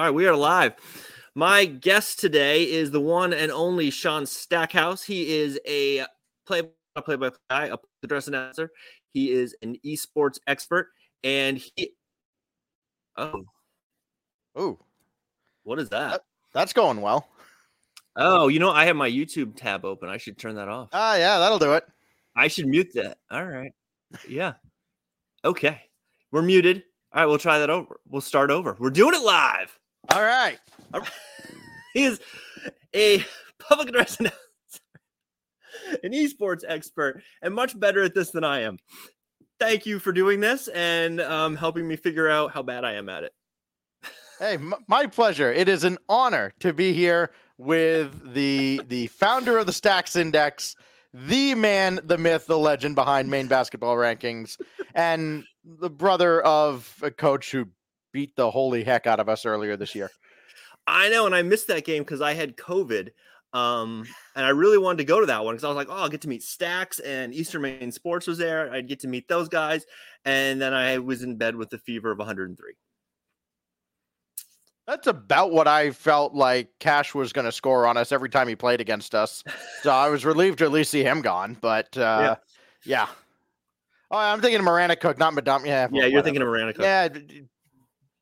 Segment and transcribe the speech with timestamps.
[0.00, 0.76] All right, we are live.
[1.34, 5.02] My guest today is the one and only Sean Stackhouse.
[5.02, 6.06] He is a
[6.46, 6.62] play
[7.04, 8.70] play by play a address announcer.
[9.12, 10.88] He is an esports expert,
[11.22, 11.90] and he.
[13.18, 13.44] Oh,
[14.56, 14.78] Oh.
[15.64, 16.22] what is that?
[16.54, 17.28] that's going well.
[18.16, 20.08] Oh, you know, I have my YouTube tab open.
[20.08, 20.88] I should turn that off.
[20.94, 21.84] Ah, yeah, that'll do it.
[22.34, 23.18] I should mute that.
[23.30, 23.72] All right.
[24.26, 24.54] Yeah.
[25.44, 25.82] Okay.
[26.32, 26.84] We're muted.
[27.12, 28.00] All right, we'll try that over.
[28.08, 28.78] We'll start over.
[28.80, 29.76] We're doing it live.
[30.08, 30.58] All right.
[31.92, 32.20] He is
[32.94, 33.24] a
[33.58, 34.20] public address
[36.02, 38.78] an esports expert, and much better at this than I am.
[39.58, 43.08] Thank you for doing this and um, helping me figure out how bad I am
[43.08, 43.32] at it.
[44.38, 45.52] Hey, m- my pleasure.
[45.52, 50.76] It is an honor to be here with the the founder of the Stax Index,
[51.12, 54.56] the man, the myth, the legend behind Maine basketball rankings,
[54.94, 57.66] and the brother of a coach who
[58.12, 60.10] beat the holy heck out of us earlier this year.
[60.86, 63.10] I know, and I missed that game because I had COVID.
[63.52, 64.04] Um,
[64.36, 66.08] and I really wanted to go to that one because I was like, oh, I'll
[66.08, 68.72] get to meet Stax and Eastern Maine Sports was there.
[68.72, 69.84] I'd get to meet those guys.
[70.24, 72.74] And then I was in bed with a fever of 103.
[74.86, 78.48] That's about what I felt like Cash was going to score on us every time
[78.48, 79.44] he played against us.
[79.82, 81.56] So I was relieved to at least see him gone.
[81.60, 82.36] But uh,
[82.84, 83.06] yeah.
[84.10, 85.64] Oh, I'm thinking of Mattanawcook, not Madame.
[85.64, 86.80] Yeah, Yeah, you're thinking of Mattanawcook.
[86.80, 87.08] Yeah,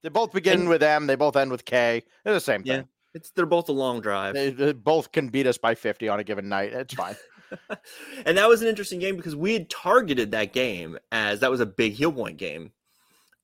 [0.03, 1.07] they both begin And- with M.
[1.07, 2.05] They both end with K.
[2.25, 2.73] They're the same thing.
[2.73, 2.83] Yeah,
[3.15, 4.35] it's they're both a long drive.
[4.35, 6.73] They, they both can beat us by 50 on a given night.
[6.73, 7.17] It's fine.
[8.27, 11.61] and that was an interesting game because we had targeted that game as that was
[11.61, 12.73] a big Heal point game.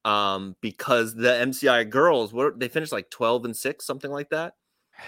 [0.05, 4.55] Um, because the MCI girls were they finished like 12 and 6, something like that.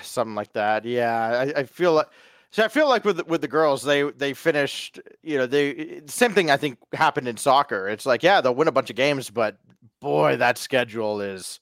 [0.03, 0.87] Something like that.
[0.87, 2.07] Yeah, I, I feel like.
[2.51, 4.99] So I feel like with the- with the girls, they they finished.
[5.23, 6.51] You know, they same thing.
[6.51, 7.89] I think happened in soccer.
[7.89, 9.59] It's like, yeah, they'll win a bunch of games, but
[10.01, 11.61] boy, that schedule is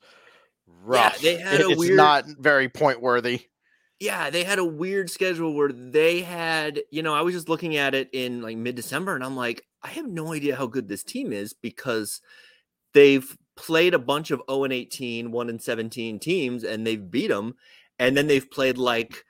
[0.66, 1.22] rough.
[1.22, 3.46] Yeah, they had It- a it's weird- not very point worthy.
[4.00, 7.76] Yeah, they had a weird schedule where they had, you know, I was just looking
[7.76, 11.04] at it in like mid-December and I'm like, I have no idea how good this
[11.04, 12.20] team is because
[12.92, 17.28] they've played a bunch of 0 and 18, 1 and 17 teams and they've beat
[17.28, 17.54] them
[17.98, 19.24] and then they've played like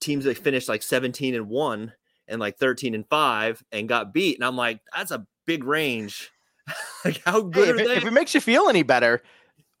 [0.00, 1.92] teams that finished like 17 and 1
[2.26, 6.30] and like 13 and 5 and got beat and I'm like, that's a big range.
[7.04, 7.96] like how Hey, good if, are it, they?
[7.96, 9.22] if it makes you feel any better,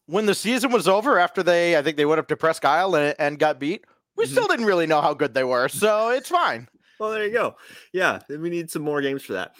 [0.06, 2.94] when the season was over, after they, I think they went up to Presque Isle
[2.96, 3.84] and, and got beat,
[4.16, 4.28] we Mhm.
[4.28, 5.68] still didn't really know how good they were.
[5.68, 6.68] So it's fine.
[7.00, 7.56] Well, there you go.
[7.92, 9.56] Yeah, we need some more games for that.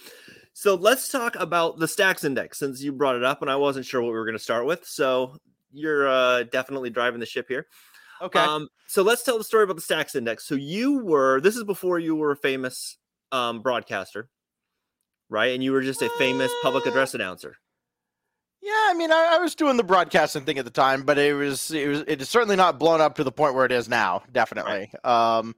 [0.53, 3.87] So let's talk about the Stax index since you brought it up and I wasn't
[3.87, 4.87] sure what we were going to start with.
[4.87, 5.37] So
[5.73, 7.67] you're uh, definitely driving the ship here.
[8.23, 8.39] Okay.
[8.39, 10.47] Um, so let's tell the story about the Stax index.
[10.47, 12.97] So you were this is before you were a famous
[13.33, 14.29] um, broadcaster,
[15.29, 15.53] right?
[15.55, 17.57] And you were just a famous public Uh, address announcer.
[18.63, 21.35] Yeah, I mean, I, I was doing the broadcasting thing at the time, but it
[21.35, 23.89] was it was it is certainly not blown up to the point where it is
[23.89, 24.23] now.
[24.33, 24.91] Definitely.
[25.05, 25.55] Um,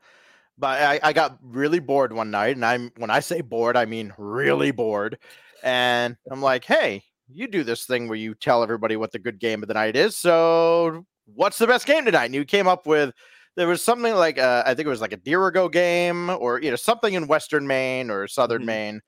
[0.58, 3.84] but I, I got really bored one night, and I'm when I say bored, I
[3.86, 5.18] mean really bored.
[5.62, 9.38] And I'm like, hey, you do this thing where you tell everybody what the good
[9.38, 10.16] game of the night is.
[10.16, 12.26] So, what's the best game tonight?
[12.26, 13.12] And you came up with
[13.56, 16.70] there was something like uh, I think it was like a Dirigo game, or you
[16.70, 18.66] know something in Western Maine or Southern Mhm.
[18.66, 19.00] Maine,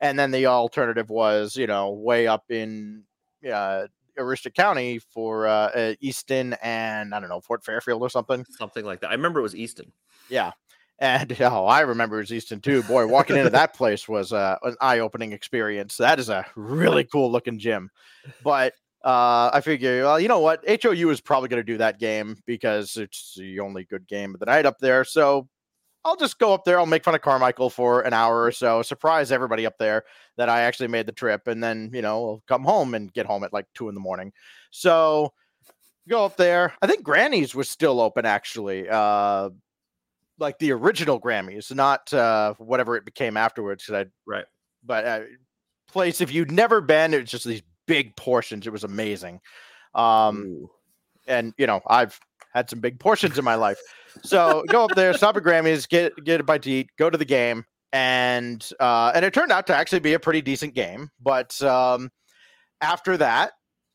[0.00, 3.02] and then the alternative was you know way up in
[3.46, 3.86] uh,
[4.18, 8.44] Aroostook County for uh, uh, Easton and I don't know Fort Fairfield or something.
[8.50, 9.10] Something like that.
[9.10, 9.92] I remember it was Easton.
[10.28, 10.52] Yeah.
[10.98, 12.82] And oh, I remember it was Easton too.
[12.84, 15.96] Boy, walking into that place was uh, an eye-opening experience.
[15.96, 17.90] That is a really cool looking gym.
[18.42, 18.72] But
[19.04, 20.64] uh, I figure, well, you know what?
[20.66, 24.40] HOU is probably going to do that game because it's the only good game of
[24.40, 25.04] the night up there.
[25.04, 25.48] So
[26.06, 26.78] I'll just go up there.
[26.78, 30.04] I'll make fun of Carmichael for an hour or so, surprise everybody up there
[30.36, 33.26] that I actually made the trip, and then you know I'll come home and get
[33.26, 34.32] home at like two in the morning.
[34.70, 35.32] So
[36.08, 36.72] go up there.
[36.80, 38.88] I think Granny's was still open actually.
[38.88, 39.50] Uh,
[40.38, 43.90] like the original Grammys, not uh, whatever it became afterwards.
[43.90, 44.44] I, Right.
[44.84, 45.20] but uh,
[45.90, 48.66] place if you'd never been, it was just these big portions.
[48.66, 49.40] It was amazing.
[49.94, 50.70] Um, Ooh.
[51.26, 52.20] and you know I've
[52.56, 53.78] had some big portions in my life.
[54.24, 57.18] So go up there, stop at Grammys, get get a bite to eat, go to
[57.18, 61.10] the game, and uh, and it turned out to actually be a pretty decent game.
[61.20, 62.10] But um,
[62.80, 63.52] after that,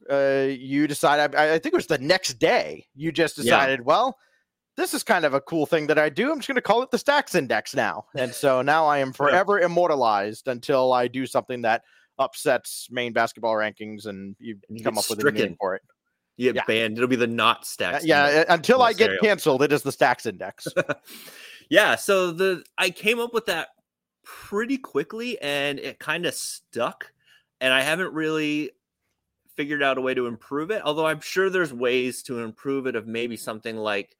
[0.09, 1.35] uh, you decided.
[1.35, 2.85] I, I think it was the next day.
[2.95, 3.43] You just Yeah.
[3.43, 4.17] decided, well.
[4.77, 6.31] This is kind of a cool thing that I do.
[6.31, 8.05] I'm just going to call it the Stax Index now.
[8.15, 11.83] And so now I am forever immortalized until I do something that
[12.17, 15.81] upsets Maine basketball rankings and you you come up with a new name for it.
[16.41, 16.63] You get Yeah.
[16.67, 16.97] banned.
[16.97, 18.01] It'll be the not Stax.
[18.03, 18.49] yeah, index.
[18.49, 20.67] uh, until I get canceled, it is the Stax Index.
[21.69, 23.69] yeah so the i came up with that
[24.25, 27.13] pretty quickly and it kind of stuck
[27.61, 28.71] and i haven't really
[29.55, 30.81] figured out a way to improve it.
[30.83, 34.15] Although I'm sure there's ways to improve it of maybe something like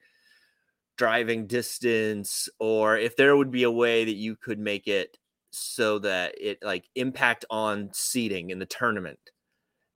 [0.97, 5.17] driving distance or if there would be a way that you could make it
[5.51, 9.19] so that it like impact on seating in the tournament.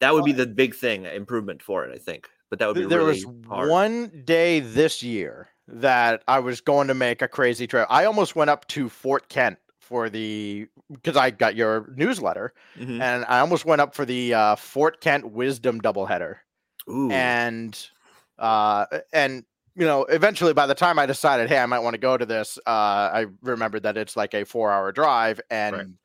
[0.01, 2.27] That would be the big thing improvement for it, I think.
[2.49, 3.69] But that would be there really was hard.
[3.69, 7.87] one day this year that I was going to make a crazy trip.
[7.89, 13.01] I almost went up to Fort Kent for the because I got your newsletter, Mhm.
[13.01, 16.37] and I almost went up for the uh, Fort Kent Wisdom doubleheader.
[16.87, 17.09] Ooh.
[17.09, 17.89] and
[18.37, 19.43] uh and
[19.75, 22.27] you know eventually by the time i decided hey i might want to go to
[22.27, 25.95] this uh i remembered that it's like a four hour drive and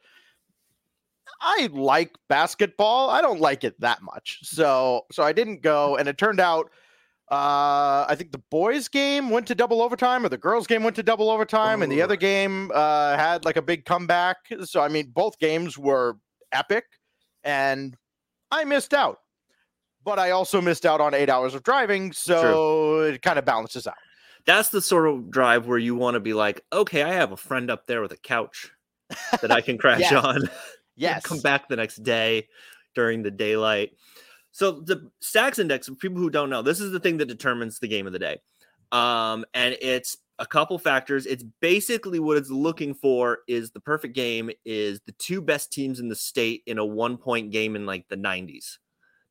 [1.40, 6.08] i like basketball i don't like it that much so so i didn't go and
[6.08, 6.70] it turned out
[7.30, 10.96] uh i think the boys game went to double overtime or the girls game went
[10.96, 14.88] to double overtime and the other game uh had like a big comeback so i
[14.88, 16.16] mean both games were
[16.52, 16.84] epic
[17.44, 17.96] and
[18.50, 19.18] i missed out
[20.04, 23.86] but I also missed out on eight hours of driving, so it kind of balances
[23.86, 23.94] out.
[24.46, 27.36] That's the sort of drive where you want to be like, okay, I have a
[27.36, 28.70] friend up there with a couch
[29.42, 30.48] that I can crash on.
[31.00, 32.48] Yes, come back the next day
[32.94, 33.92] during the daylight.
[34.52, 37.78] So the Stax index, for people who don't know, this is the thing that determines
[37.78, 38.38] the game of the day.
[38.92, 41.26] Um, and it's a couple factors.
[41.26, 46.00] It's basically what it's looking for is the perfect game is the two best teams
[46.00, 48.78] in the state in a one point game in like the 90s.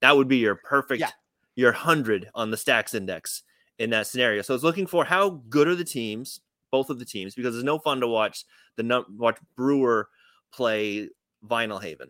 [0.01, 1.09] That would be your perfect, Yeah.
[1.55, 3.43] your 100 on the Stax index
[3.77, 4.41] in that scenario.
[4.41, 6.39] So it's looking for how good are the teams,
[6.71, 8.45] both of the teams, because it's no fun to watch
[8.77, 10.07] the watch Brewer
[10.53, 11.09] play
[11.45, 12.09] Vinalhaven.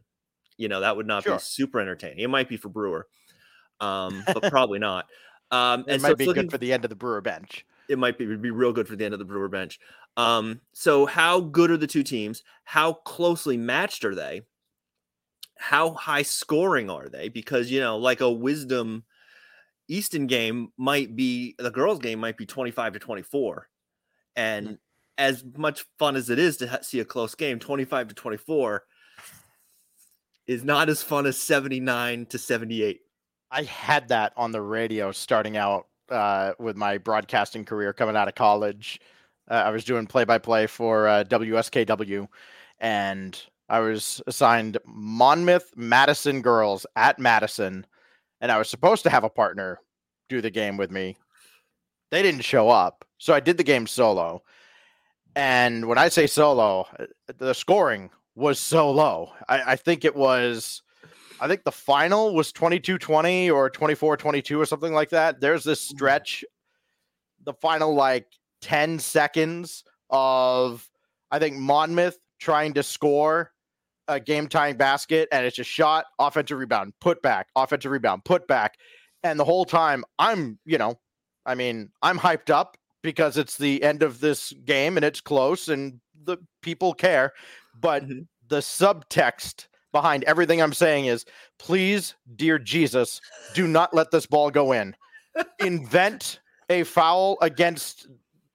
[0.58, 1.36] You know, that would not Sure.
[1.36, 2.20] be super entertaining.
[2.20, 3.08] It might be for Brewer,
[3.80, 5.08] um, but probably not.
[5.52, 7.66] Um, it and might so be looking, good for the end of the Brewer bench.
[7.88, 9.80] it might be be real good for the end of the Brewer bench.
[10.18, 12.44] Um, so how good are the two teams?
[12.66, 14.42] How closely matched are they?
[15.58, 17.30] How high scoring are they?
[17.30, 19.04] Because you know, like a Wisdom
[19.88, 23.70] Easton game might be the girls' game might be twenty five to twenty four,
[24.36, 24.78] and
[25.18, 28.14] as much fun as it is to ha- see a close game, twenty five to
[28.16, 28.84] twenty four
[30.50, 33.02] is not as fun as seventy nine to seventy eight.
[33.52, 38.28] I had that on the radio starting out uh, with my broadcasting career coming out
[38.28, 39.00] of college.
[39.50, 42.28] Uh, I was doing play by play for uh, WSKW,
[42.80, 47.86] and I was assigned Monmouth Madison girls at Madison,
[48.42, 49.80] and I was supposed to have a partner
[50.30, 51.16] do the game with me.
[52.10, 54.42] They didn't show up, so I did the game solo.
[55.36, 57.06] And when I say solo, uh,
[57.38, 59.34] the scoring was so low.
[59.48, 60.82] I, I think it was
[61.42, 65.40] I think the final was 22-20 or 24-22 or something like that.
[65.40, 65.96] There's this mm-hmm.
[65.96, 66.44] stretch,
[67.44, 68.28] the final like
[68.62, 70.90] 10 seconds of
[71.32, 73.52] I think Monmouth trying to score
[74.08, 78.48] a game tying basket and it's just shot, offensive rebound, put back, offensive rebound, put
[78.48, 78.76] back.
[79.24, 80.96] And the whole time I'm, you know,
[81.46, 85.68] I mean, I'm hyped up because it's the end of this game and it's close
[85.68, 87.34] and the people care.
[87.80, 88.28] But Mhm.
[88.48, 91.26] the subtext behind everything I'm saying is
[91.58, 93.22] please, dear Jesus,
[93.54, 94.96] do not let this ball go in.
[95.60, 96.40] Invent
[96.70, 98.08] a foul against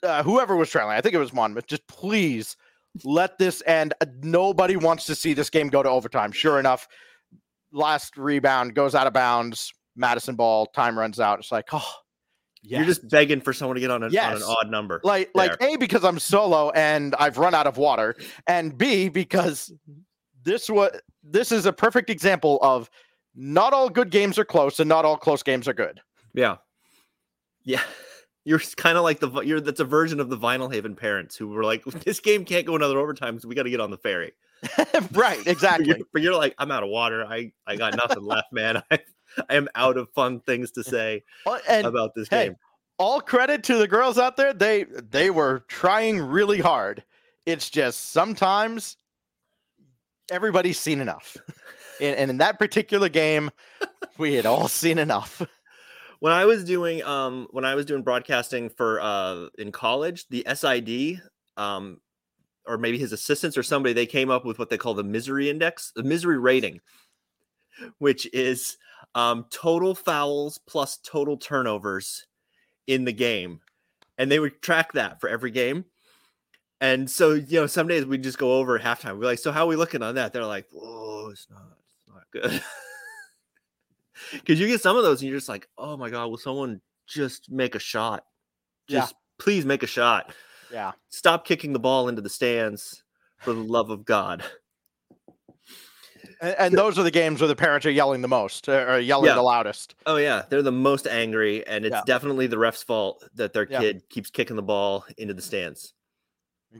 [0.03, 0.93] uh, whoever was trailing.
[0.97, 1.67] I think it was Monmouth.
[1.67, 2.57] Just please
[3.05, 3.95] let this end.
[4.23, 6.31] Nobody wants to see this game go to overtime.
[6.31, 6.87] Sure enough,
[7.73, 9.73] last rebound goes out of bounds.
[9.97, 11.39] Madison ball, time runs out.
[11.39, 11.91] It's like, oh,
[12.67, 15.01] You're just begging for someone to get on, a, on an odd number.
[15.05, 18.17] like like a because I'm solo and I've run out of water,
[18.47, 19.73] and b because
[20.45, 22.91] this what this is a perfect example of
[23.35, 26.01] not all good games are close and not all close games are good.
[26.35, 26.57] Yeah.
[27.65, 27.83] Yeah.
[28.47, 31.65] You're kind of like the you're that's a version of the Vinalhaven parents who were
[31.65, 34.33] like, this game can't go another overtime, so we got to get on the ferry.
[35.13, 35.87] right, But exactly.
[35.87, 37.25] you're, but you're like, I'm out of water.
[37.25, 38.83] I I got nothing left, man.
[38.91, 38.99] I
[39.49, 42.57] I am out of fun things to say Uh, and about this hey, game.
[42.99, 44.53] all credit to the girls out there.
[44.53, 47.03] They they were trying really hard.
[47.47, 48.97] It's just sometimes
[50.31, 51.37] everybody's seen enough.
[52.01, 53.51] And, and in that particular game,
[54.19, 55.43] we had all seen enough.
[56.21, 60.47] When I was doing um when I was doing broadcasting for uh in college, the
[60.55, 61.21] SID
[61.59, 62.01] um
[62.67, 65.51] or maybe his assistants or somebody they came up with what they call the misery
[65.51, 66.81] index, the misery rating,
[67.99, 68.79] which is
[69.15, 72.27] um total fouls plus total turnovers
[72.87, 73.61] in the game.
[74.19, 75.85] And they would track that for every game.
[76.81, 79.19] And so, you know, some days we just go over halftime.
[79.19, 80.33] We're like, so how are we looking on that?
[80.33, 81.63] They're like, oh, it's not,
[82.07, 82.63] it's not good.
[84.33, 86.81] Because you get some of those and you're just like, oh my God, will someone
[87.07, 88.25] just make a shot?
[88.89, 89.01] Yeah.
[89.01, 90.33] Just please make a shot.
[90.73, 90.93] Yeah.
[91.09, 93.03] Stop kicking the ball into the stands
[93.39, 94.43] for the love of God.
[96.41, 98.99] And, and those are the games where the parents are yelling the most uh, or
[98.99, 99.35] yelling Yeah.
[99.35, 99.95] the loudest.
[100.07, 102.03] Oh yeah, they're the most angry, and it's Yeah.
[102.07, 103.81] definitely the ref's fault that their Yeah.
[103.81, 105.95] kid keeps kicking the ball into the stands.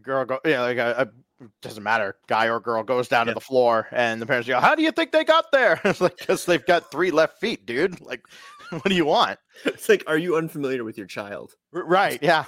[0.03, 1.09] Girl go yeah, like a,
[1.43, 4.59] a doesn't matter, guy or girl goes down to the floor, and the parents go,
[4.61, 7.65] "How do you think they got there?" it's like because they've got three left feet,
[7.67, 8.01] dude.
[8.01, 8.23] Like,
[8.71, 9.39] what do you want?
[9.65, 11.55] It's like, are you unfamiliar with your child?
[11.73, 12.19] R- Right?
[12.23, 12.45] Yeah.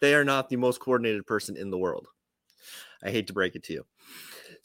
[0.00, 2.06] They are not the most coordinated person in the world.
[3.02, 3.86] I hate to break it to you.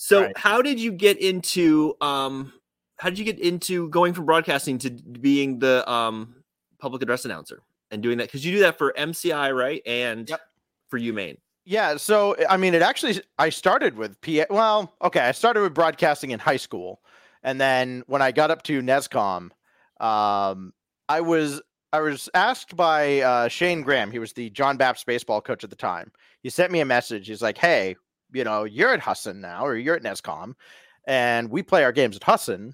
[0.06, 0.38] So, Right.
[0.38, 2.52] how did you get into um
[2.98, 6.44] how did you get into going from broadcasting to being the um
[6.78, 9.82] public address announcer and doing that cuz you do that for MCI, right?
[9.86, 10.42] And Yep.
[10.90, 11.38] for UMaine.
[11.64, 14.46] Yeah, so I mean, it actually I started with PA.
[14.50, 17.02] Well, okay, I started with broadcasting in high school,
[17.42, 19.52] and then when I got up to NESCOM,
[20.02, 20.74] um,
[21.08, 21.62] I was
[21.94, 24.12] I was asked by uh, Shane Graham.
[24.12, 26.12] He was the John Bapst baseball coach at the time.
[26.42, 27.28] He sent me a message.
[27.28, 27.96] He's like, "Hey,
[28.34, 30.54] you know, you're at Husson now, or you're at NESCOM,
[31.08, 32.74] and we play our games at Husson.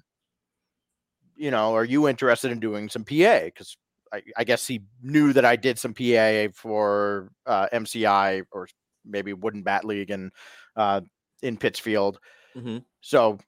[1.36, 3.40] You know, are you interested in doing some PA?
[3.44, 3.76] Because
[4.12, 8.68] I, I guess he knew that I did some PA for uh, MCI or
[9.04, 10.32] maybe Wooden Bat League and
[10.76, 11.00] uh,
[11.42, 12.18] in Pittsfield.
[12.56, 12.84] Mhm.
[13.00, 13.38] So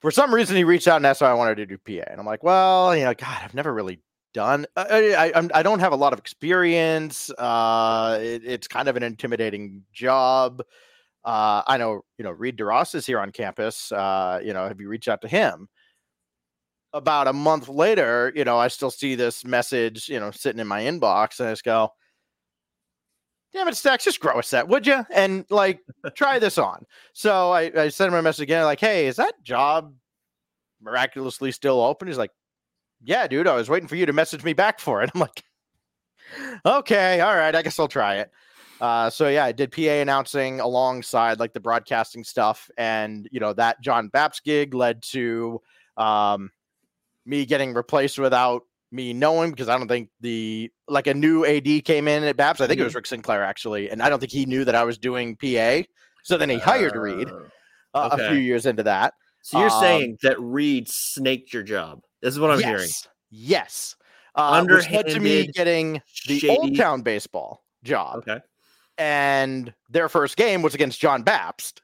[0.00, 2.18] for some reason, he reached out and asked if I wanted to do PA, and
[2.18, 4.00] I'm like, well, you know, God, I've never really
[4.32, 4.66] done.
[4.76, 7.30] I I, I don't have a lot of experience.
[7.36, 10.62] Uh, it, it's kind of an intimidating job.
[11.24, 13.92] Uh, I know, you know, Reed DeRoss is here on campus.
[13.92, 15.68] Uh, you know, have you reached out to him?
[16.94, 20.66] About a month later, you know, I still see this message, you know, sitting in
[20.66, 21.90] my inbox, and I just go,
[23.52, 25.80] "Damn it, Stax, just grow a set, would you?" And like,
[26.14, 26.84] try this on.
[27.14, 29.94] So I, I sent him a message again, like, "Hey, is that job
[30.82, 32.32] miraculously still open?" He's like,
[33.02, 35.44] "Yeah, dude, I was waiting for you to message me back for it." I'm like,
[36.66, 38.30] "Okay, all right, I guess I'll try it."
[38.82, 43.52] Uh, so yeah, I did PA announcing alongside like the broadcasting stuff, and you know
[43.52, 45.62] that John Bapst gig led to
[45.96, 46.50] um,
[47.24, 51.84] me getting replaced without me knowing because I don't think the like a new AD
[51.84, 52.60] came in at Bapst.
[52.60, 54.82] I think it was Rick Sinclair actually, and I don't think he knew that I
[54.82, 55.82] was doing PA.
[56.24, 57.46] So then he hired Reed Oh.
[57.94, 59.14] uh, a few years into that.
[59.42, 62.00] So you're Um, saying that Reed snaked your job.
[62.20, 62.90] This is what I'm yes, hearing.
[63.30, 63.94] Yes.
[64.34, 68.16] Uh, which led to me getting the Old Town baseball job.
[68.18, 68.40] Okay.
[68.98, 71.80] And their first game was against John Bapst.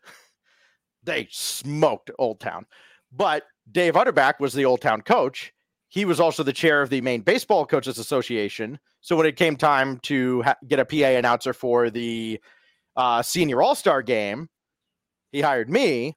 [1.04, 2.66] They smoked Old Town,
[3.12, 5.52] but Dave Utterback was the Old Town coach.
[5.88, 8.78] He was also the chair of the Maine Baseball Coaches Association.
[9.00, 12.40] So when it came time to ha- get a PA announcer for the
[12.96, 14.48] uh, Senior All Star game,
[15.32, 16.16] he hired me.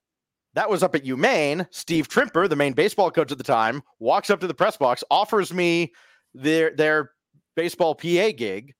[0.53, 1.67] That was up at UMaine.
[1.71, 5.03] Steve Trimper, the Maine baseball coach at the time, walks up to the press box,
[5.09, 5.93] offers me
[6.33, 7.11] their their
[7.55, 8.73] baseball PA gig,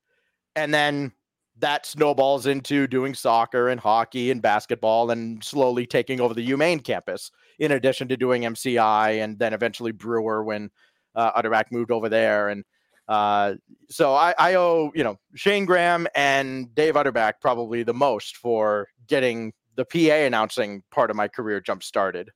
[0.55, 1.13] and then
[1.61, 6.83] that snowballs into doing soccer and hockey and basketball and slowly taking over the UMaine
[6.83, 10.69] campus, in addition to doing MCI and then eventually Brewer when
[11.15, 12.49] uh, Utterback moved over there.
[12.49, 12.63] And
[13.07, 13.55] uh,
[13.89, 18.87] so I, I owe, you know, Shane Graham and Dave Utterback probably the most for
[19.07, 22.31] getting the PA announcing part of my career jump started.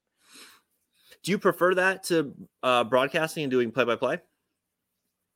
[1.22, 4.20] Do you prefer that to uh, broadcasting and doing play by play?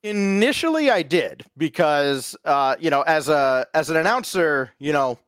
[0.02, 5.18] Initially, I did because uh, you know, as a as an announcer, you know,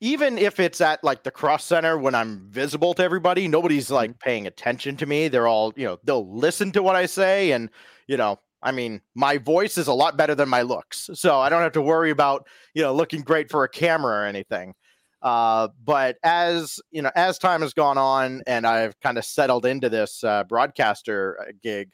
[0.00, 4.18] even if it's at like the cross center when I'm visible to everybody, nobody's like
[4.18, 5.28] paying attention to me.
[5.28, 7.70] They're all, you know, they'll listen to what I say, and
[8.06, 11.48] you know, I mean, my voice is a lot better than my looks, so I
[11.48, 14.74] don't have to worry about you know looking great for a camera or anything.
[15.22, 19.64] Uh, but as you know, as time has gone on, and I've kind of settled
[19.64, 21.90] into this uh, broadcaster uh, gig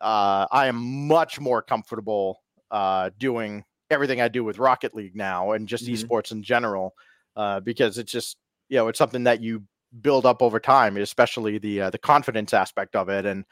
[0.00, 5.52] uh, I am much more comfortable uh, doing everything I do with Rocket League now
[5.52, 5.94] and just Mhm.
[5.94, 6.94] esports in general
[7.36, 8.36] uh, because it's just
[8.68, 9.64] you know it's something that you
[10.00, 13.26] build up over time, especially the uh, the confidence aspect of it.
[13.26, 13.44] And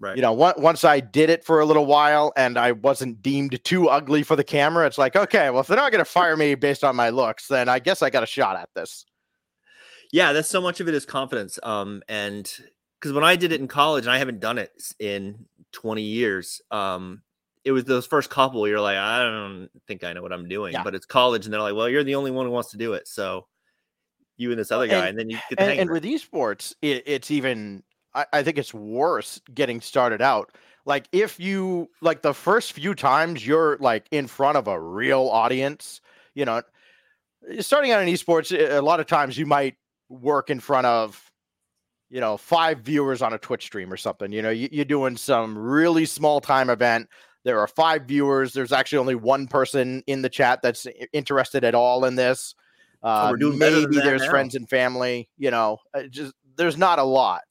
[0.00, 0.14] Right.
[0.16, 3.62] you know, on- once I did it for a little while and I wasn't deemed
[3.64, 6.36] too ugly for the camera, it's like okay, well if they're not going to fire
[6.36, 9.04] me based on my looks, then I guess I got a shot at this.
[10.12, 11.58] Yeah, that's so much of it is confidence.
[11.62, 12.50] Um, and
[13.00, 16.60] because when I did it in college, and I haven't done it in 20 years,
[16.70, 17.22] um,
[17.64, 18.66] it was those first couple.
[18.66, 20.82] You're like, I don't think I know what I'm doing, Yeah.
[20.82, 22.94] but it's college, and they're like, well, you're the only one who wants to do
[22.94, 23.46] it, so
[24.36, 26.74] you and this other guy, and- and, then you get the and, and with esports,
[26.80, 27.82] it, it's even
[28.14, 30.52] I, I think it's worse getting started out.
[30.84, 35.28] Like if you like the first few times you're like in front of a real
[35.28, 36.00] audience,
[36.34, 36.62] you know,
[37.60, 39.76] starting out in esports, a lot of times you might
[40.08, 41.27] work in front of
[42.10, 44.32] you know five viewers on a Twitch stream or something.
[44.32, 47.08] You know, you, you're doing some really small time event.
[47.44, 48.52] There are five viewers.
[48.52, 52.54] There's actually only one person in the chat that's interested at all in this.
[53.02, 54.30] Uh, we're doing better than maybe there's now.
[54.30, 55.28] friends and family.
[55.38, 57.42] You know, uh, just there's not a lot.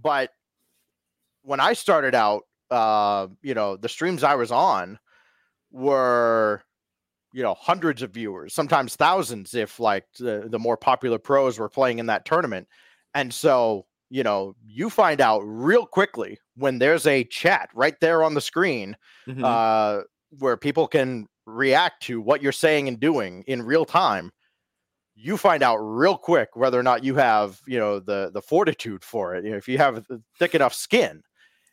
[0.00, 0.30] but
[1.44, 4.98] when I started out, uh, you know, the streams I was on
[5.72, 6.62] were
[7.32, 11.68] you know hundreds of viewers sometimes thousands if like the, the more popular pros were
[11.70, 12.68] playing in that tournament
[13.14, 18.22] and so you know you find out real quickly when there's a chat right there
[18.22, 19.42] on the screen Mhm.
[19.42, 20.02] uh,
[20.38, 24.30] where people can react to what you're saying and doing in real time
[25.14, 29.02] you find out real quick whether or not you have you know the the fortitude
[29.04, 31.22] for it you know, if you have a thick enough skin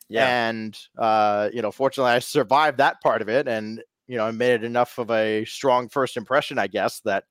[0.08, 0.48] yeah.
[0.48, 4.32] and uh, you know, fortunately, I survived that part of it, and you know, I
[4.32, 7.24] made it enough of a strong first impression, I guess, that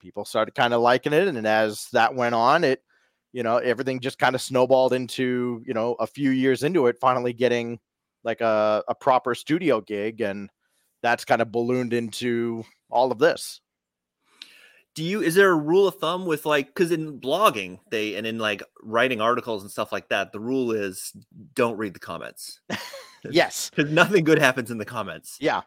[0.00, 1.28] people started kind of liking it.
[1.28, 2.82] And as that went on, it,
[3.32, 6.98] you know, everything just kind of snowballed into, you know, a few years into it,
[7.00, 7.78] finally getting
[8.24, 10.50] like a, a proper studio gig, and
[11.02, 13.60] that's kind of ballooned into all of this.
[14.94, 18.26] do you is there a rule of thumb with like because in blogging they and
[18.26, 21.12] in like writing articles and stuff like that the rule is
[21.54, 22.60] don't read the comments
[23.30, 25.58] Yes, because nothing good happens in the comments yeah.
[25.58, 25.64] is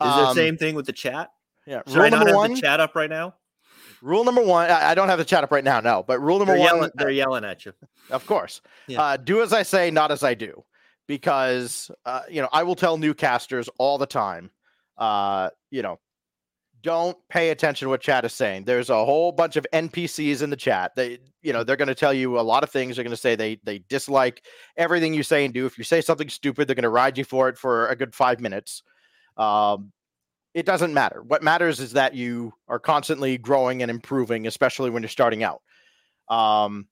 [0.00, 1.30] the Um, same thing with the chat
[1.66, 1.82] Yeah.
[1.86, 2.54] should Rule i not have one.
[2.54, 3.34] the chat up right now
[4.06, 4.70] Rule number one.
[4.70, 6.04] I don't have the chat up right now, no.
[6.06, 6.76] But rule number they're one.
[6.76, 7.72] yelling, they're yelling at you
[8.10, 8.60] Of course.
[8.86, 9.02] Yeah.
[9.02, 10.62] Uh, do as I say, not as I do.
[11.08, 14.50] Because, uh, you know, I will tell new casters all the time,
[14.96, 15.98] uh, you know,
[16.82, 18.64] don't pay attention to what chat is saying.
[18.64, 20.92] There's a whole bunch of NPCs in the chat.
[20.94, 22.94] They, you know, they're going to tell you a lot of things.
[22.94, 24.44] They're going to say they they dislike
[24.76, 25.66] everything you say and do.
[25.66, 28.14] If you say something stupid, they're going to ride you for it for a good
[28.14, 28.84] five minutes.
[29.36, 29.92] Um,
[30.56, 31.22] it doesn't matter.
[31.22, 35.60] What matters is that you are constantly growing and improving, especially when you're starting out.
[36.30, 36.88] Um,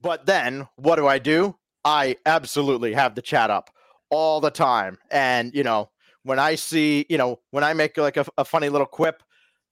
[0.00, 1.56] but then what do I do?
[1.84, 3.70] I absolutely have the chat up
[4.08, 4.98] all the time.
[5.10, 5.90] And, you know,
[6.22, 9.20] when I see, you know, when I make like a, a funny little quip,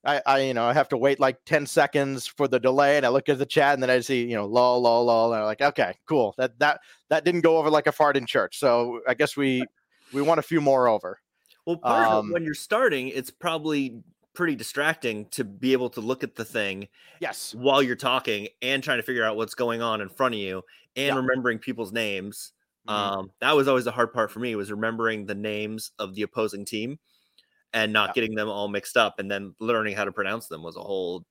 [0.04, 3.06] I, I, you know, I have to wait like 10 seconds for the delay and
[3.06, 5.32] I look at the chat and then I see, you know, lol, lol, lol.
[5.32, 6.34] And I'm like, okay, cool.
[6.36, 8.58] That, that, that didn't go over like a fart in church.
[8.58, 9.64] So I guess we,
[10.12, 11.20] we want a few more over.
[11.68, 14.02] Well part of Um, when you're starting it's probably
[14.34, 16.88] pretty distracting to be able to look at the thing
[17.20, 17.54] Yes.
[17.54, 20.62] while you're talking and trying to figure out what's going on in front of you
[20.96, 21.16] and Yeah.
[21.16, 22.52] remembering people's names
[22.88, 22.92] Mhm.
[22.92, 26.22] um that was always the hard part for me was remembering the names of the
[26.22, 26.98] opposing team
[27.74, 28.12] and not Yeah.
[28.14, 31.24] getting them all mixed up and then learning how to pronounce them was a whole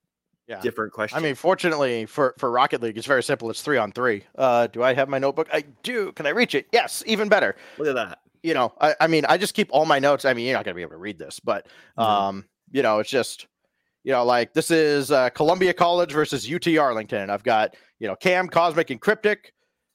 [0.46, 0.60] Yeah.
[0.60, 3.50] different question I mean, fortunately for for Rocket League, it's very simple.
[3.50, 4.24] It's three on three.
[4.36, 5.48] Uh, do I have my notebook?
[5.52, 6.12] I do.
[6.12, 6.66] Can I reach it?
[6.72, 7.56] Yes, even better.
[7.78, 10.24] look at that You know, I, I mean, I just keep all my notes.
[10.24, 11.66] I mean, you're not gonna be able to read this, but
[11.98, 13.46] um, you know, it's just,
[14.04, 17.28] you know, like this is uh, Columbia College versus UT Arlington.
[17.28, 19.52] I've got you know Cam, Cosmic, and Cryptic,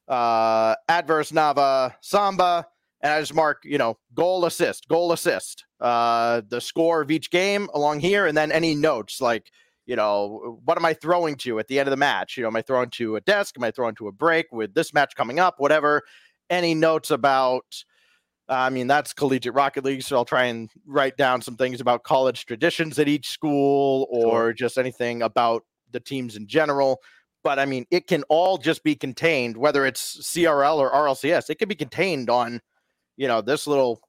[0.08, 2.68] uh, Adverse, Nava, Samba,
[3.02, 7.32] and I just mark you know goal, assist, goal, assist, uh, the score of each
[7.32, 9.50] game along here, and then any notes like
[9.86, 12.38] you know, what am I throwing to at the end of the match?
[12.38, 13.56] You know, am I throwing to a desk?
[13.58, 15.56] Am I throwing to a break with this match coming up?
[15.58, 16.04] Whatever.
[16.50, 17.66] Any notes about,
[18.50, 20.04] I mean, that's collegiate Rocket League.
[20.04, 24.54] So I'll try and write down some things about college traditions at each school or
[24.54, 27.00] just anything about the teams in general.
[27.44, 31.60] But I mean, it can all just be contained, whether it's CRL or RLCS, it
[31.60, 32.62] can be contained on,
[33.18, 34.02] you know, this little,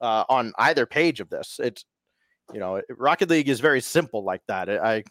[0.00, 1.58] uh, on either page of this.
[1.62, 1.84] It's,
[2.52, 4.68] you know, Rocket League is very simple like that.
[4.68, 5.04] I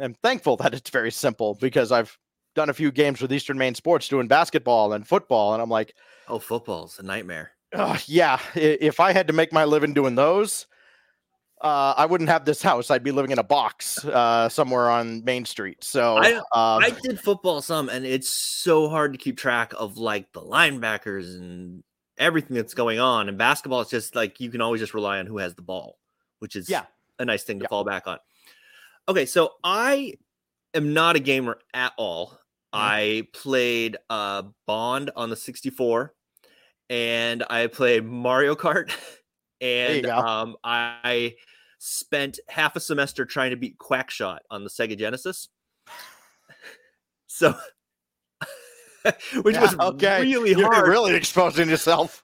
[0.00, 2.16] I am thankful that it's very simple because I've
[2.54, 5.94] done a few games with Eastern Maine Sports doing basketball and football, and I'm like,
[6.28, 10.66] oh football's a nightmare "Ugh, yeah, if I had to make my living doing those,
[11.60, 12.90] uh, I wouldn't have this house.
[12.90, 15.82] I'd be living in a box uh, somewhere on Main Street.
[15.82, 16.42] So I- um,
[16.84, 21.36] i did football some and it's so hard to keep track of like the linebackers
[21.38, 21.82] and
[22.18, 25.26] everything that's going on and basketball is just like you can always just rely on
[25.26, 25.98] who has the ball
[26.38, 26.84] which is Yeah.
[27.18, 27.68] a nice thing to Yeah.
[27.68, 28.18] fall back on
[29.08, 30.12] okay so i
[30.74, 32.38] am not a gamer at all
[32.72, 32.84] Mm-hmm.
[32.84, 36.12] i played uh bond on the 64
[36.90, 38.90] and i played mario kart
[39.60, 41.34] and um i
[41.78, 45.48] spent half a semester trying to beat quackshot on the sega genesis.
[47.26, 47.52] So
[49.42, 50.22] which Yeah, was okay.
[50.22, 50.88] really you're hard.
[50.88, 52.22] really exposing yourself.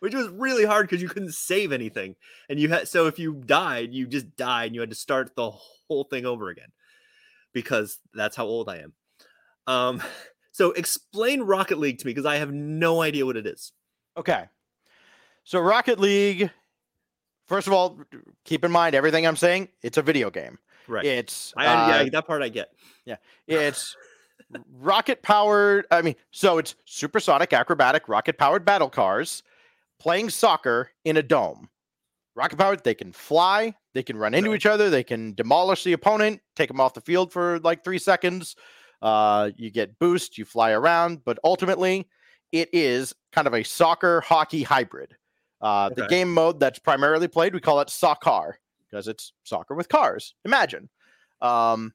[0.00, 2.16] which was really hard because you couldn't save anything
[2.48, 5.36] and you had so if you died you just died and you had to start
[5.36, 6.68] the whole thing over again
[7.52, 8.92] because that's how old i am.
[9.66, 10.02] Um
[10.52, 13.72] so explain rocket league to me because i have no idea what it is
[14.16, 14.44] Okay.
[15.44, 16.50] So Rocket League,
[17.46, 17.98] first of all,
[18.44, 20.58] keep in mind everything I'm saying, it's a video game.
[20.88, 22.70] right It's I, uh, yeah that part i get
[23.04, 23.16] Yeah.
[23.46, 23.96] It's
[24.72, 25.86] rocket powered.
[25.90, 29.42] I mean, so it's supersonic, acrobatic, rocket powered battle cars
[29.98, 31.68] playing soccer in a dome.
[32.34, 34.56] Rocket powered, they can fly, they can run into Right.
[34.56, 37.98] each other, they can demolish the opponent, take them off the field for like three
[37.98, 38.56] seconds.
[39.00, 42.06] Uh, you get boost, you fly around, but ultimately,
[42.52, 45.16] it is kind of a soccer hockey hybrid.
[45.60, 49.88] Uh, The game mode that's primarily played, we call it soccer because it's soccer with
[49.88, 50.34] cars.
[50.44, 50.88] Imagine.
[51.40, 51.92] Um,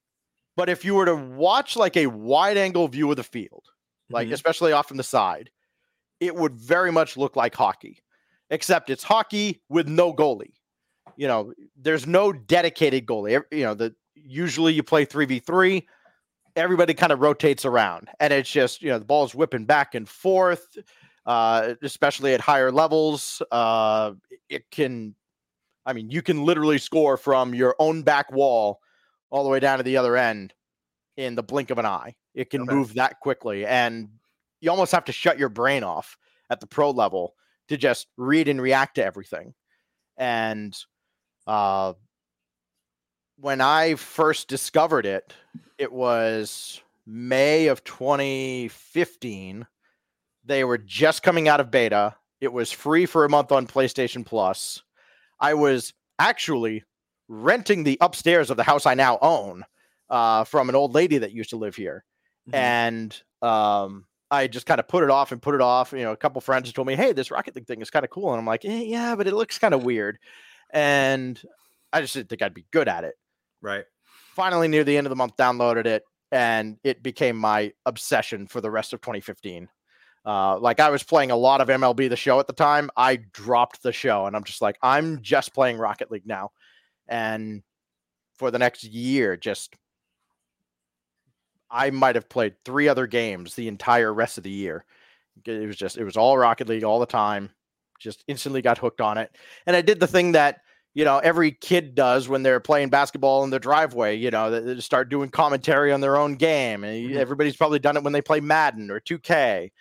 [0.57, 3.65] but if you were to watch like a wide angle view of the field,
[4.09, 4.33] like Mhm.
[4.33, 5.49] especially off from the side,
[6.19, 8.03] it would very much look like hockey,
[8.49, 10.53] except it's hockey with no goalie.
[11.15, 13.43] You know, there's no dedicated goalie.
[13.51, 15.87] You know, the usually you play 3v3,
[16.55, 20.07] everybody kind of rotates around, and it's just, you know, the ball's whipping back and
[20.07, 20.77] forth,
[21.25, 23.41] uh, especially at higher levels.
[23.51, 24.13] Uh,
[24.49, 25.15] it can,
[25.85, 28.79] I mean, you can literally score from your own back wall
[29.29, 30.53] all the way down to the other end
[31.17, 32.15] in the blink of an eye.
[32.33, 32.73] It can Okay.
[32.73, 33.65] move that quickly.
[33.65, 34.09] And
[34.59, 36.17] you almost have to shut your brain off
[36.49, 37.35] at the pro level
[37.67, 39.53] to just read and react to everything.
[40.17, 40.77] And
[41.47, 41.93] uh,
[43.41, 45.33] when I first discovered it,
[45.77, 49.67] it was May of 2015.
[50.45, 52.15] They were just coming out of beta.
[52.39, 54.81] It was free for a month on PlayStation Plus.
[55.39, 56.83] I was actually
[57.27, 59.63] renting the upstairs of the house I now own
[60.09, 62.03] uh, from an old lady that used to live here
[62.49, 62.55] Mhm.
[62.55, 65.91] and um, I just kind of put it off and put it off.
[65.93, 68.09] You know, a couple friends told me, "Hey, this Rocket League thing is kind of
[68.11, 70.17] cool," and I'm like, eh, "Yeah, but it looks kind of weird,"
[70.71, 71.41] and
[71.93, 73.15] I just didn't think I'd be good at it.
[73.61, 73.85] Right.
[74.35, 78.61] Finally, near the end of the month, downloaded it, and it became my obsession for
[78.61, 79.67] the rest of 2015.
[80.23, 82.89] Uh, like I was playing a lot of MLB the Show at the time.
[82.95, 86.51] I dropped the show, and I'm just like, I'm just playing Rocket League now,
[87.07, 87.63] and
[88.37, 89.75] for the next year, just
[91.71, 94.83] I might have played three other games the entire rest of the year.
[95.45, 97.49] It was just it was all Rocket League all the time.
[97.99, 99.35] Just instantly got hooked on it.
[99.65, 100.61] And I did the thing that,
[100.93, 104.59] you know, every kid does when they're playing basketball in their driveway, you know, they,
[104.75, 106.83] they start doing commentary on their own game.
[106.83, 107.15] And Mhm.
[107.15, 109.71] everybody's probably done it when they play Madden or 2K.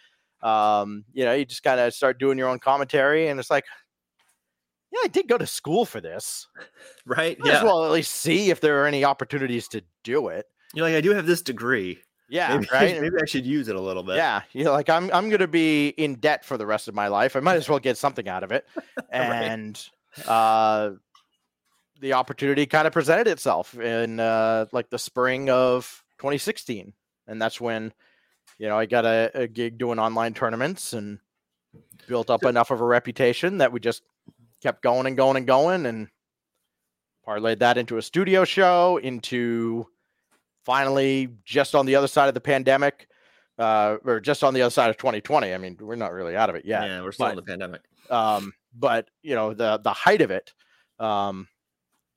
[0.43, 3.65] Um, you know, you just kind of start doing your own commentary and it's like
[4.93, 6.47] yeah, I did go to school for this.
[7.07, 7.39] Right.
[7.39, 7.63] Might Yeah.
[7.63, 10.47] well at least see if there are any opportunities to do it.
[10.75, 12.03] You're like, I do have this degree.
[12.29, 13.01] Yeah, maybe, right.
[13.01, 14.17] Maybe I should use it a little bit.
[14.17, 17.09] Yeah, you know, like I'm I'm gonna be in debt for the rest of my
[17.09, 17.37] life.
[17.37, 18.67] I might as well get something out of it.
[19.11, 19.83] And
[20.27, 20.91] uh
[22.01, 26.93] the opportunity kind of presented itself in uh like the spring of 2016.
[27.27, 27.93] And that's when,
[28.59, 31.19] you know, I got a, a gig doing online tournaments and
[32.07, 34.03] built up enough of a reputation that we just
[34.63, 36.09] kept going and going and going and
[37.27, 39.87] parlayed that into a studio show, into
[40.65, 43.09] finally just on the other side of the pandemic,
[43.59, 45.55] uh, or just on the other side of 2020.
[45.55, 46.83] I mean, we're not really out of it yet.
[46.83, 47.03] Yeah.
[47.03, 47.83] we're still in the pandemic.
[48.09, 50.53] Um, but you know, the the height of it,
[50.99, 51.49] um,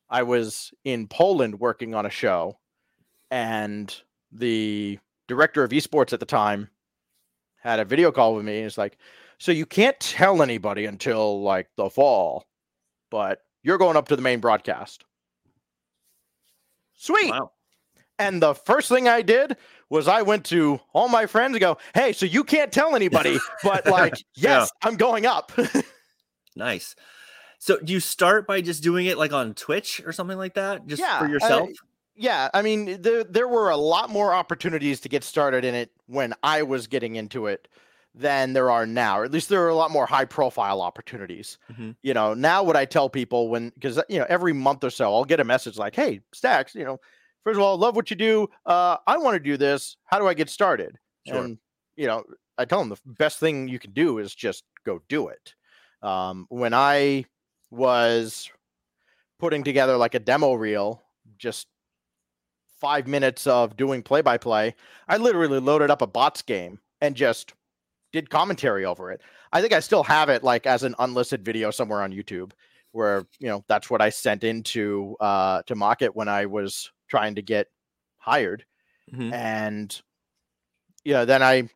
[0.09, 2.57] I was in Poland working on a show,
[3.31, 3.93] and
[4.31, 6.69] the director of esports at the time
[7.57, 8.57] had a video call with me.
[8.57, 8.97] And it's like,
[9.37, 12.45] so you can't tell anybody until like the fall,
[13.09, 15.05] but you're going up to the main broadcast.
[16.95, 17.31] Sweet.
[17.31, 17.51] Wow.
[18.19, 19.57] And the first thing I did
[19.93, 23.37] was I went to all my friends and go, "Hey, so you can't tell anybody,
[23.63, 24.59] but like, Yeah.
[24.61, 25.51] yes, I'm going up."
[26.55, 26.95] Nice.
[27.59, 30.85] So do you start by just doing it like on Twitch or something like that,
[30.85, 31.69] just Yeah, for I- yourself?
[32.15, 35.91] yeah, I mean, there there were a lot more opportunities to get started in it
[36.07, 37.67] when I was getting into it
[38.13, 39.17] than there are now.
[39.19, 41.57] Or at least there are a lot more high profile opportunities.
[41.71, 41.95] Mhm.
[42.03, 45.11] You know, now what I tell people when because you know every month or so
[45.13, 46.99] I'll get a message like, "Hey, Stax, you know,
[47.43, 48.47] first of all, love what you do.
[48.65, 49.97] Uh, I want to do this.
[50.05, 51.37] How do I get started?" Sure.
[51.37, 51.57] And
[51.95, 52.23] you know,
[52.57, 55.55] I tell them the best thing you can do is just go do it.
[56.01, 57.25] Um, when I
[57.71, 58.49] was
[59.39, 61.01] putting together like a demo reel,
[61.37, 61.67] just
[62.79, 64.75] five minutes of doing play by play,
[65.07, 67.53] I literally loaded up a bots game and just
[68.11, 69.21] did commentary over it.
[69.51, 72.51] I think I still have it like as an unlisted video somewhere on YouTube
[72.91, 77.35] where, you know, that's what I sent into uh to Mockit when I was trying
[77.35, 77.67] to get
[78.17, 78.65] hired.
[79.13, 79.31] Mhm.
[79.31, 80.01] And
[81.03, 81.69] yeah, then I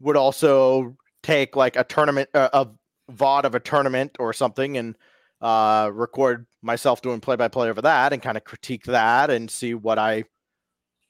[0.00, 2.66] would also take like a tournament uh, a
[3.12, 4.96] VOD of a tournament or something and
[5.42, 9.48] uh record myself doing play by play over that and kind of critique that and
[9.50, 10.24] see what I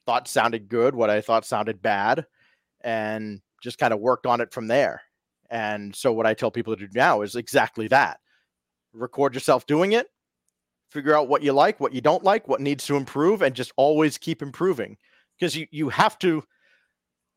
[0.05, 2.25] thought sounded good, what I thought sounded bad,
[2.81, 5.01] and just kind of worked on it from there.
[5.49, 8.19] And so, what I tell people to do now is exactly that
[8.93, 10.07] record yourself doing it,
[10.91, 13.71] figure out what you like, what you don't like, what needs to improve, and just
[13.77, 14.97] always keep improving.
[15.39, 16.43] Because you, you have to,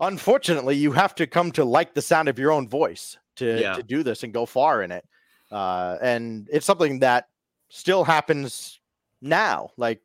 [0.01, 3.75] unfortunately, you have to come to like the sound of your own voice to, Yeah.
[3.75, 5.07] to do this and go far in it.
[5.51, 7.29] Uh, and it's something that
[7.69, 8.81] still happens
[9.23, 9.71] now.
[9.77, 10.01] Like,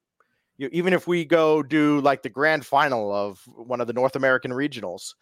[0.58, 4.16] you, even if we go do like the grand final of one of the North
[4.16, 5.16] American regionals,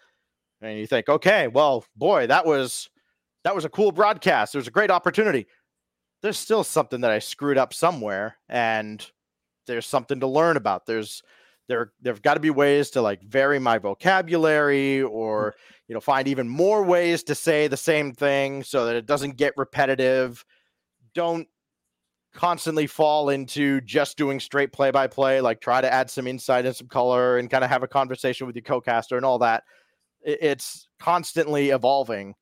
[0.62, 2.90] and you think, okay, well, boy, that was
[3.44, 4.56] that was a cool broadcast.
[4.56, 5.48] It was a great opportunity.
[6.22, 9.06] There's still something that I screwed up somewhere, and
[9.68, 10.86] there's something to learn about.
[10.86, 11.22] There's
[11.68, 15.56] there there've got to be ways to like vary my vocabulary or
[15.88, 19.38] you know find even more ways to say the same thing so that it doesn't
[19.38, 20.44] get repetitive.
[21.14, 21.48] Don't
[22.34, 26.66] constantly fall into just doing straight play by play like try to add some insight
[26.66, 29.64] and some color and kind of have a conversation with your co-caster and all that.
[30.22, 32.36] It's constantly evolving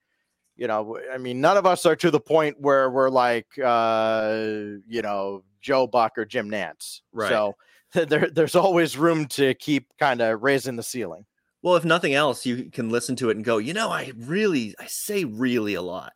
[0.55, 4.45] you know i mean none of us are to the point where we're like uh
[4.87, 7.01] you know joe buck or jim Nantz.
[7.11, 7.29] Right.
[7.29, 7.55] so
[7.93, 11.25] there, there's always room to keep kind of raising the ceiling
[11.61, 14.75] Well, if nothing else, you can listen to it and go, you know, I really,
[14.79, 16.13] I say really a lot,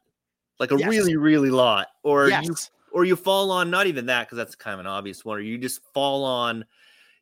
[0.60, 0.90] like a Yes.
[0.90, 4.56] really, really lot, or you, yes or you fall on not even that because that's
[4.56, 6.66] kind of an obvious one, or you just fall on,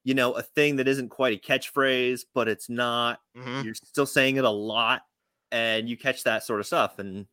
[0.03, 3.19] you know, a thing that isn't quite a catchphrase, but it's not.
[3.37, 3.63] Mhm.
[3.63, 5.03] You're still saying it a lot,
[5.51, 7.27] and you catch that sort of stuff, and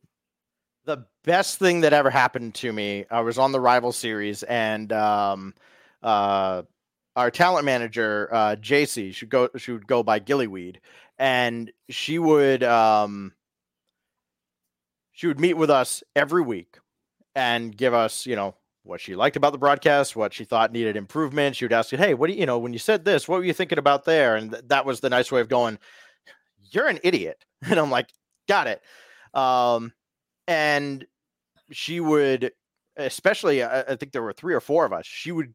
[0.85, 4.93] the best thing that ever happened to me i was on the rival series and
[4.93, 5.51] um
[6.03, 6.61] uh
[7.15, 10.75] our talent manager uh jc should go she would go by gillyweed
[11.17, 13.33] and she would um
[15.11, 16.77] she would meet with us every week
[17.35, 20.95] and give us you know what she liked about the broadcast what she thought needed
[20.95, 21.55] improvement.
[21.55, 23.45] She would ask hey what do you, you know when you said this what were
[23.45, 24.35] you thinking about there?
[24.35, 25.79] And th- that was the nice way of going
[26.71, 27.43] you're an idiot.
[27.69, 28.09] And i'm like
[28.47, 28.81] got it.
[29.33, 29.91] Um
[30.47, 31.05] and
[31.71, 32.51] she would
[32.97, 35.53] especially I, I think there were three or four of us she would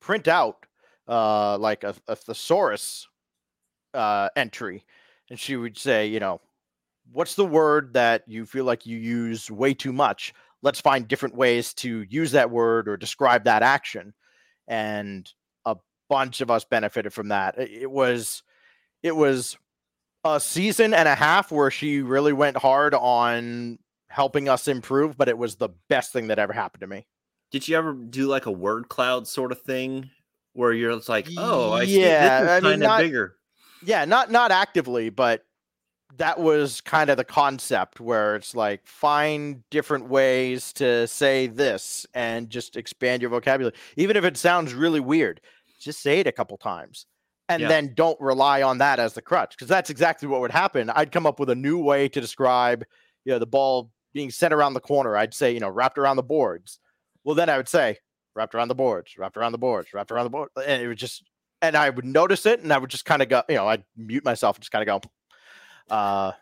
[0.00, 0.66] print out
[1.06, 3.06] uh like a, a thesaurus
[3.94, 4.84] uh entry.
[5.30, 6.40] And she would say you know
[7.12, 10.34] what's the word that you feel like you use way too much?
[10.62, 14.14] Let's find different ways to use that word or describe that action.
[14.66, 15.30] And
[15.64, 15.76] a
[16.08, 17.58] bunch of us benefited from that.
[17.58, 18.42] It it was
[19.02, 19.56] it was
[20.24, 23.78] a season and a half where she really went hard on
[24.08, 27.06] helping us improve, but it was the best thing that ever happened to me.
[27.50, 30.10] did you ever do like a word cloud sort of thing
[30.52, 33.36] where you're like, oh, I see Yeah, this I is mean, kind of bigger.
[33.82, 35.44] Yeah, not not actively, but
[36.16, 42.06] that was kind of the concept where it's like find different ways to say this
[42.14, 43.74] and just expand your vocabulary.
[43.96, 45.40] Even if it sounds really weird,
[45.78, 47.06] just say it a couple times.
[47.48, 47.68] And Yeah.
[47.68, 50.90] then don't rely on that as the crutch because that's exactly what would happen.
[50.90, 52.84] I'd come up with a new way to describe,
[53.24, 55.16] you know, the ball being sent around the corner.
[55.16, 56.78] I'd say, you know, wrapped around the boards.
[57.24, 57.98] Well, then I would say
[58.34, 60.98] wrapped around the boards, wrapped around the boards, wrapped around the board, and it would
[60.98, 61.24] just,
[61.60, 63.84] and I would notice it, and I would just kind of go, you know, I'd
[63.96, 65.02] mute myself and just kind of
[65.90, 66.32] go, uh,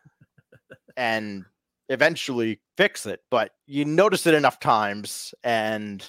[0.96, 1.44] and
[1.88, 3.20] eventually fix it.
[3.30, 6.08] But you notice it enough times, and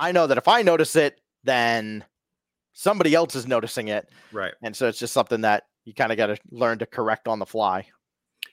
[0.00, 2.04] I know that if I notice it, then
[2.74, 4.52] somebody else is noticing it, Right.
[4.62, 7.38] and so it's just something that you kind of got to learn to correct on
[7.38, 7.86] the fly.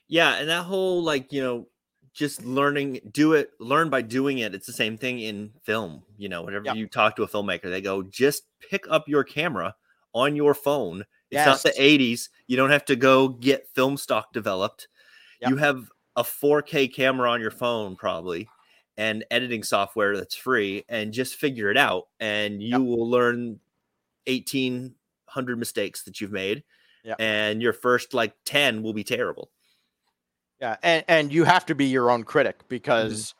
[0.08, 1.68] Yeah, and that whole like, you know,
[2.14, 4.54] just learning do it learn by doing it.
[4.54, 6.76] It's the same thing in film, you know, whenever Yep.
[6.76, 9.74] you talk to a filmmaker, they go, "Just pick up your camera
[10.14, 11.04] on your phone.
[11.30, 12.28] It's not the 80s.
[12.46, 14.88] You don't have to go get film stock developed.
[15.40, 15.50] Yep.
[15.50, 18.46] You have a 4K camera on your phone probably
[18.98, 22.80] and editing software that's free and just figure it out and you Yep.
[22.82, 23.58] will learn
[24.26, 26.64] 1800 mistakes that you've made.
[27.04, 27.16] Yep.
[27.20, 29.50] And your first like 10 will be terrible.
[30.62, 33.34] Yeah, and and you have to be your own critic because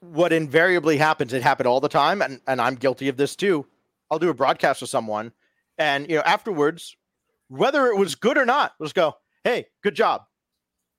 [0.00, 3.66] what invariably happens, it happened all the time, and and I'm guilty of this too.
[4.10, 5.32] I'll do a broadcast with someone,
[5.76, 6.96] and you know afterwards,
[7.48, 10.22] whether it was good or not, we'll just go, "Hey, good job,"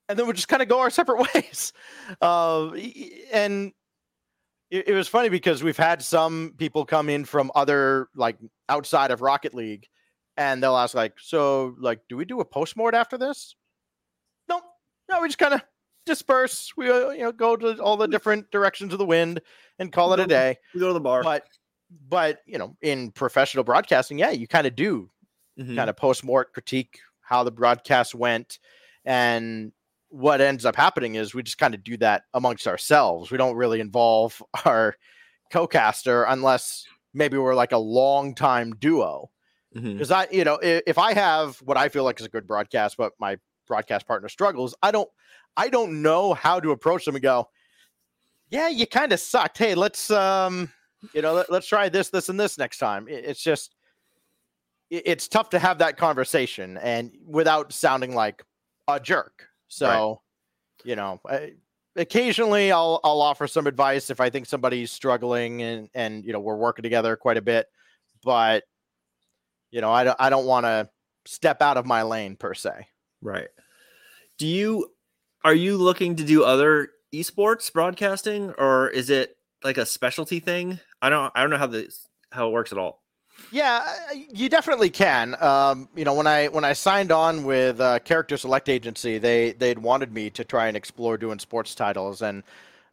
[0.07, 1.73] and then we'll just kind of go our separate ways.
[2.21, 2.71] Uh,
[3.33, 3.71] and
[4.71, 8.37] it, it was funny because we've had some people come in from other like
[8.69, 9.87] outside of Rocket League,
[10.37, 13.55] and they'll ask like, "So, like, do we do a postmort after this?"
[14.47, 14.61] No,
[15.09, 15.61] no, we just kind of
[16.05, 16.71] disperse.
[16.77, 19.41] We uh, you know go to all the different directions of the wind
[19.79, 20.57] and call it a day.
[20.73, 21.23] We go to the bar.
[21.23, 21.47] But
[22.07, 25.09] but you know, in professional broadcasting, yeah, you kind of do
[25.59, 25.75] Mhm.
[25.75, 28.59] kind of post mort critique how the broadcast went
[29.03, 29.73] and
[30.09, 33.31] what ends up happening is we just kind of do that amongst ourselves.
[33.31, 34.95] We don't really involve our
[35.51, 39.29] co-caster unless maybe we're like a long time duo
[39.93, 42.45] because i you know if, if i have what i feel like is a good
[42.47, 43.35] broadcast but my
[43.67, 45.09] broadcast partner struggles i don't
[45.57, 47.47] i don't know how to approach them and go
[48.49, 49.57] yeah you kind of sucked.
[49.57, 50.71] Hey let's um
[51.13, 53.07] you know let, us try this this and this next time.
[53.07, 53.75] It- it's just
[54.91, 58.43] it- it's tough to have that conversation and without sounding like
[58.87, 60.21] a jerk so
[60.83, 61.53] you know I,
[61.95, 66.39] occasionally i'll i'll offer some advice if i think somebody's struggling and and you know
[66.39, 67.67] we're working together quite a bit
[68.23, 68.63] but
[69.71, 70.89] you know, I don't I don't want to
[71.25, 72.87] step out of my lane per se.
[73.21, 73.49] Right.
[74.37, 74.91] Do you
[75.43, 80.79] are you looking to do other esports broadcasting or is it like a specialty thing?
[81.01, 83.01] I don't I don't know how this how it works at all.
[83.51, 85.35] Yeah, you definitely can.
[85.41, 89.53] Um, you know, when I when I signed on with uh, Character Select Agency, they
[89.53, 92.43] they'd wanted me to try and explore doing sports titles, and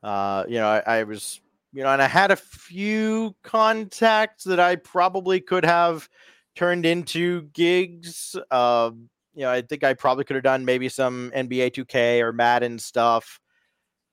[0.03, 1.41] uh, you know, I, I was
[1.73, 6.09] you know, and I had a few contacts that I probably could have
[6.55, 8.35] turned into gigs.
[8.51, 8.93] Uh,
[9.35, 12.79] you know, I think I probably could have done maybe some NBA 2K or Madden
[12.79, 13.39] stuff.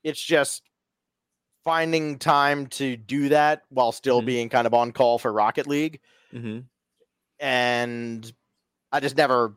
[0.04, 0.63] It's just
[1.63, 4.28] finding time to do that while still mm-hmm.
[4.28, 6.02] being kind of on call for Rocket League.
[6.34, 6.60] Mm-hmm.
[7.39, 8.34] And
[8.91, 9.56] I just never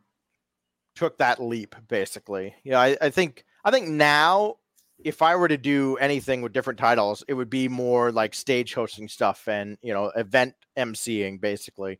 [0.95, 2.55] took that leap, basically.
[2.63, 4.55] You know, I, I think I think now
[5.03, 8.73] if I were to do anything with different titles, it would be more like stage
[8.73, 11.99] hosting stuff and you know event emceeing basically.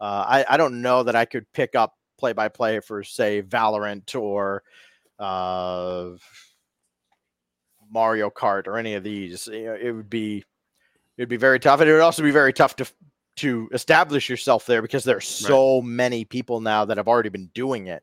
[0.00, 3.42] Uh, I I don't know that I could pick up play by play for say
[3.42, 4.62] Valorant or
[5.18, 6.10] uh,
[7.90, 9.48] Mario Kart or any of these.
[9.48, 10.44] It would be
[11.16, 12.86] it would be very tough, and it would also be very tough to
[13.36, 15.84] to establish yourself there because there are so right.
[15.84, 18.02] many people now that have already been doing it,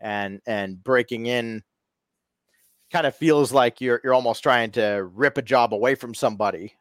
[0.00, 1.62] and and breaking in
[2.90, 6.74] kind of feels like you're you're almost trying to rip a job away from somebody.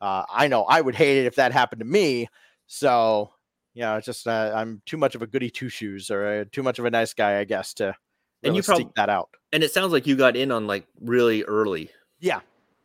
[0.00, 2.28] Uh, I know I would hate it if that happened to me.
[2.66, 3.32] So
[3.74, 6.44] you know, it's just uh, I'm too much of a goody two shoes or uh,
[6.50, 7.96] too much of a nice guy, I guess, to really
[8.44, 9.30] and you probably that out.
[9.52, 11.90] And it sounds like you got in on like really early.
[12.20, 12.40] Yeah,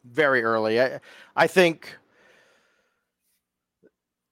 [0.06, 0.82] very early.
[0.82, 1.00] I
[1.36, 1.96] I think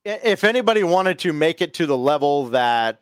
[0.04, 3.00] if anybody wanted to make it to the level that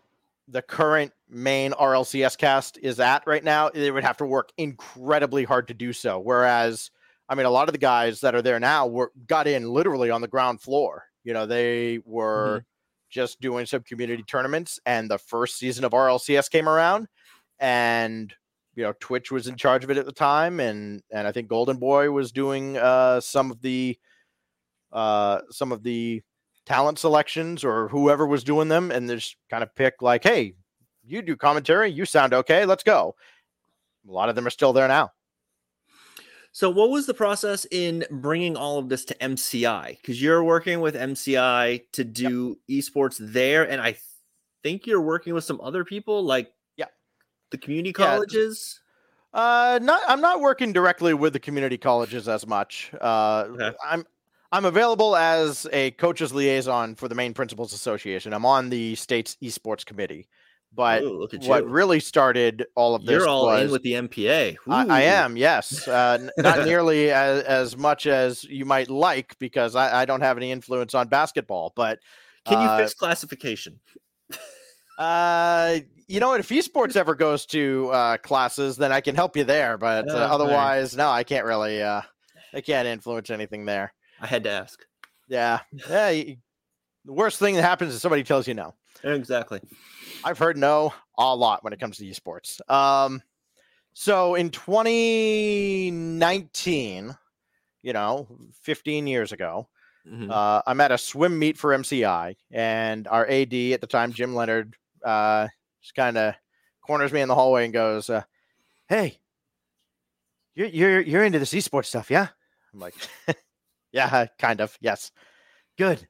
[0.48, 5.44] the current main RLCS cast is at right now, they would have to work incredibly
[5.44, 6.18] hard to do so.
[6.18, 6.90] Whereas,
[7.28, 10.10] I mean, a lot of the guys that are there now were got in literally
[10.10, 11.04] on the ground floor.
[11.24, 12.64] You know, they were mm-hmm.
[13.10, 17.08] just doing some community tournaments, and the first season of RLCS came around,
[17.58, 18.32] and
[18.76, 21.48] you know, Twitch was in charge of it at the time, and and I think
[21.48, 23.98] Golden Boy was doing uh, some of the
[24.92, 26.22] uh, some of the
[26.66, 30.54] talent selections or whoever was doing them, and just kind of pick like, hey,
[31.04, 33.14] you do commentary, you sound okay, let's go.
[34.08, 35.12] A lot of them are still there now.
[36.52, 39.98] So, what was the process in bringing all of this to MCI?
[40.00, 42.82] Because you're working with MCI to do yep.
[42.82, 43.96] esports there, and I
[44.62, 46.86] think you're working with some other people, like yeah,
[47.50, 48.80] the community colleges.
[49.34, 49.40] Yeah.
[49.40, 52.90] Uh, not I'm not working directly with the community colleges as much.
[52.98, 53.76] Uh, okay.
[53.84, 54.06] I'm
[54.52, 58.32] I'm available as a coaches liaison for the Maine Principals Association.
[58.32, 60.28] I'm on the state's esports committee.
[60.74, 61.68] But Ooh, what you.
[61.68, 64.56] really started all of this You're all was, in with the MPA.
[64.68, 65.88] I, I, am, yes.
[65.88, 70.36] Uh, not nearly as, as much as you might like because I, I don't have
[70.36, 71.72] any influence on basketball.
[71.74, 72.00] But
[72.44, 73.80] can you uh, fix classification?
[74.98, 75.78] uh,
[76.08, 76.40] you know what?
[76.40, 79.78] If esports ever goes to uh, classes, then I can help you there.
[79.78, 81.82] But uh, oh, otherwise, no, I can't really.
[81.82, 82.02] Uh,
[82.52, 83.92] I can't influence anything there.
[84.20, 84.84] I had to ask.
[85.28, 85.60] Yeah.
[85.88, 86.10] Yeah.
[86.10, 86.38] the
[87.06, 88.74] worst thing that happens is somebody tells you no.
[89.04, 89.60] Exactly.
[90.24, 92.60] I've heard no a lot when it comes to esports.
[92.70, 93.22] Um,
[93.92, 97.16] so in 2019,
[97.82, 98.28] you know,
[98.62, 99.68] 15 years ago,
[100.06, 100.30] mm-hmm.
[100.30, 104.34] uh, I'm at a swim meet for MCI, and our AD at the time, Jim
[104.34, 105.48] Leonard, uh,
[105.80, 106.34] just kind of
[106.82, 108.22] corners me in the hallway and goes, uh,
[108.88, 109.18] "Hey,
[110.54, 112.28] you're you're you're into this esports stuff, yeah?"
[112.74, 112.94] I'm like,
[113.96, 114.76] Yeah, kind of.
[114.80, 115.10] Yes.
[115.78, 116.06] Good.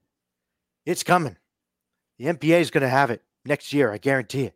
[0.84, 1.36] It's coming.
[2.18, 3.92] The MPA is going to have it next year.
[3.92, 4.54] I guarantee it.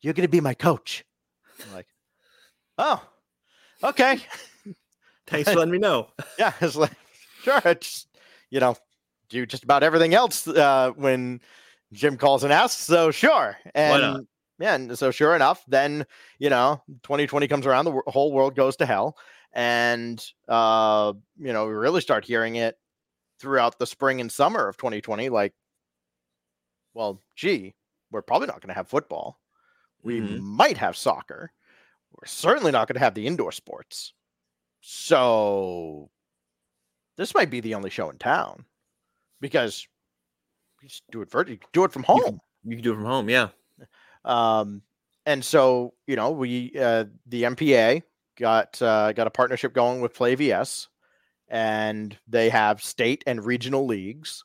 [0.00, 1.04] You're going to be my coach.
[1.64, 1.86] I'm like,
[2.78, 3.02] oh,
[3.84, 4.18] okay.
[5.28, 6.08] Thanks for letting me know.
[6.38, 6.92] yeah, it's like,
[7.42, 7.60] sure.
[7.64, 8.06] It's,
[8.50, 8.76] you know,
[9.28, 11.40] do just about everything else uh, when
[11.92, 12.82] Jim calls and asks.
[12.82, 13.56] So sure.
[13.74, 14.26] And
[14.58, 16.04] yeah, and so sure enough, then
[16.38, 19.16] you know, 2020 comes around, the whole world goes to hell,
[19.52, 22.78] and uh, you know we really start hearing it
[23.40, 25.52] throughout the spring and summer of 2020 like
[26.94, 27.74] well gee
[28.12, 29.40] we're probably not going to have football.
[30.02, 30.44] We mm-hmm.
[30.44, 31.50] might have soccer.
[32.12, 34.12] We're certainly not going to have the indoor sports.
[34.82, 36.10] So
[37.16, 38.64] this might be the only show in town
[39.40, 39.86] because
[40.82, 42.96] you just do it for do it from home you can, you can do it
[42.96, 43.48] from home yeah.
[44.24, 44.82] Um
[45.24, 48.02] and so you know we uh the mpa
[48.42, 50.88] got uh, got a partnership going with PlayVS,
[51.48, 54.44] and they have state and regional leagues.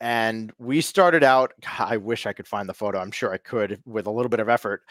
[0.00, 1.52] And we started out.
[1.78, 2.98] I wish I could find the photo.
[2.98, 4.82] I'm sure I could with a little bit of effort.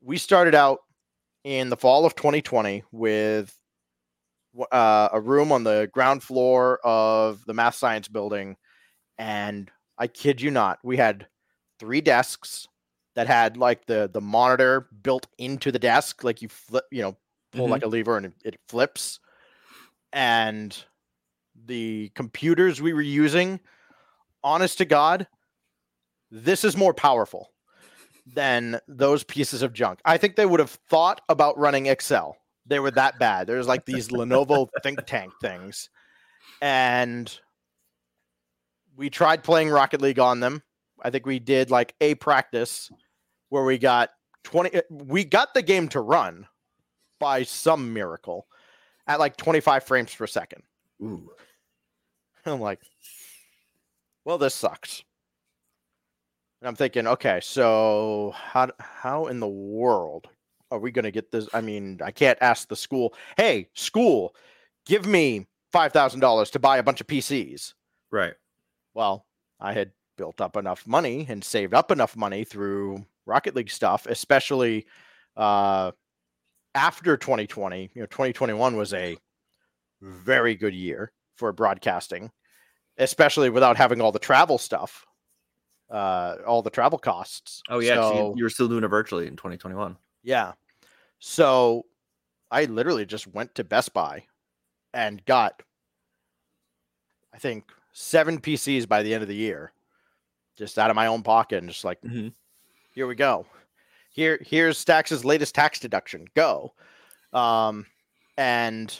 [0.00, 0.78] We started out
[1.44, 3.54] in the fall of 2020 with
[4.72, 8.56] uh, a room on the ground floor of the math science building
[9.18, 10.78] and I kid you not.
[10.82, 11.26] We had
[11.78, 12.66] three desks
[13.16, 17.16] that had like the the monitor built into the desk, like you flip, you know,
[17.52, 17.70] pull Mhm.
[17.70, 19.18] like a lever and it, it flips.
[20.12, 20.76] And
[21.64, 23.58] the computers we were using,
[24.44, 25.26] honest to God,
[26.30, 27.52] this is more powerful
[28.34, 30.00] than those pieces of junk.
[30.04, 32.36] I think they would have thought about running Excel.
[32.66, 33.46] They were that bad.
[33.46, 35.88] There's like these Lenovo think tank things.
[36.60, 37.34] And
[38.96, 40.62] we tried playing Rocket League on them.
[41.02, 42.90] I think we did like a practice
[43.48, 44.10] where we got
[44.44, 46.46] 20 uh, we got the game to run
[47.18, 48.46] by some miracle
[49.06, 50.62] at like 25 frames per second.
[51.02, 51.30] Ooh.
[52.46, 52.80] I'm like,
[54.24, 55.02] well, this sucks.
[56.60, 60.28] And I'm thinking, okay, so how how in the world
[60.70, 61.48] are we going to get this?
[61.52, 64.34] I mean, I can't ask the school, hey, school,
[64.86, 67.74] give me five thousand dollars to buy a bunch of PCs.
[68.10, 68.34] Right.
[68.94, 69.26] Well,
[69.60, 74.06] I had built up enough money and saved up enough money through Rocket League stuff,
[74.06, 74.86] especially
[75.36, 75.90] uh,
[76.74, 77.90] after 2020.
[77.94, 79.16] You know, 2021 was a
[80.00, 82.30] very good year for broadcasting,
[82.98, 85.04] especially without having all the travel stuff,
[85.90, 87.62] uh, all the travel costs.
[87.68, 89.96] Oh yeah, So- you, were still doing it virtually in 2021.
[90.22, 90.52] yeah.
[91.18, 91.86] So
[92.50, 94.24] I literally just went to Best Buy
[94.92, 95.62] and got,
[97.32, 99.72] I think, seven PCs by the end of the year,
[100.56, 102.34] just out of my own pocket, and just like, Mhm.
[102.96, 103.46] Here we go.
[104.10, 106.24] Here, here's Stax's latest tax deduction.
[106.34, 106.72] Go.
[107.32, 107.84] Um,
[108.38, 108.98] and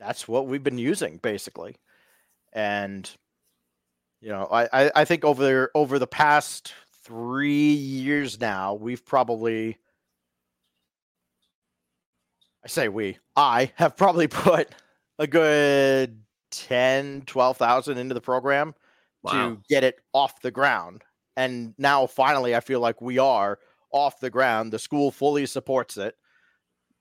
[0.00, 1.76] that's what we've been using basically.
[2.54, 3.08] And
[4.20, 6.72] you know, I, I, I think over there over the past
[7.04, 9.76] three years now, we've probably
[12.64, 14.74] I say we, I have probably put
[15.18, 18.74] a good 10, 12,000 into the program
[19.22, 19.32] Wow.
[19.32, 21.02] to get it off the ground.
[21.38, 23.60] And now finally I feel like we are
[23.92, 24.72] off the ground.
[24.72, 26.16] The school fully supports it.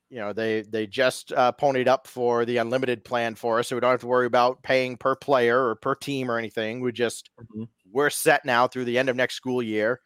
[0.09, 3.75] You know, they they just uh, ponied up for the unlimited plan for us, so
[3.75, 6.79] we don't have to worry about paying per player or per team or anything.
[6.81, 7.67] We just Mhm.
[7.91, 9.99] we're set now through the end of next school year.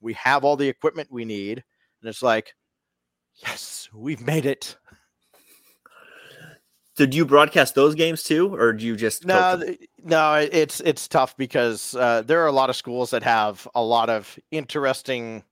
[0.00, 1.64] We have all the equipment we need,
[2.02, 2.54] and it's like,
[3.34, 4.76] yes, we've made it.
[6.98, 9.68] Did you broadcast those games too, or do you just No, coach them?
[9.68, 13.68] th- no, it's it's tough because uh, there are a lot of schools that have
[13.76, 15.44] a lot of interesting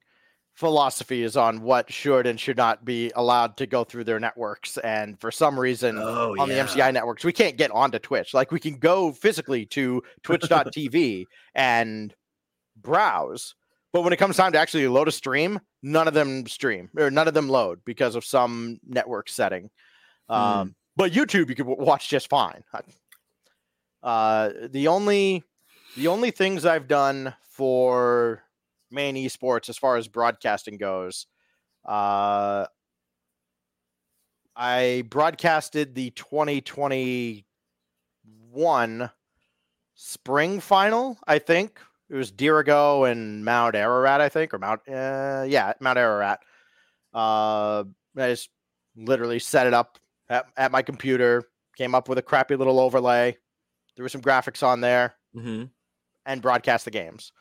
[0.55, 5.20] philosophies on what should and should not be allowed to go through their networks, and
[5.20, 5.97] for some reason.
[5.97, 6.64] Oh, on yeah.
[6.64, 8.34] the MCI networks, we can't get onto Twitch.
[8.34, 12.12] Like we can go physically to twitch.tv and
[12.76, 13.55] browse,
[13.92, 17.09] but when it comes time to actually load a stream, none of them stream or
[17.09, 19.70] none of them load because of some network setting.
[20.28, 22.64] Um, But YouTube, you could watch just fine.
[24.03, 25.44] Uh, the only
[25.97, 28.42] the only things I've done for
[28.90, 31.26] Maine esports as far as broadcasting goes,
[31.84, 32.66] uh,
[34.55, 39.11] I broadcasted the 2021
[39.94, 41.18] spring final.
[41.26, 44.20] I think it was Dirigo and Mount Ararat.
[44.20, 46.40] I think or Mount, uh, yeah, Mount Ararat.
[47.12, 47.84] Uh,
[48.16, 48.51] I just
[48.97, 51.44] literally set it up at, at my computer.
[51.76, 53.36] Came up with a crappy little overlay.
[53.96, 55.70] Threw some graphics on there Mhm.
[56.24, 57.32] and broadcast the games.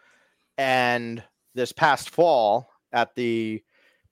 [0.57, 1.23] And
[1.53, 3.63] this past fall at the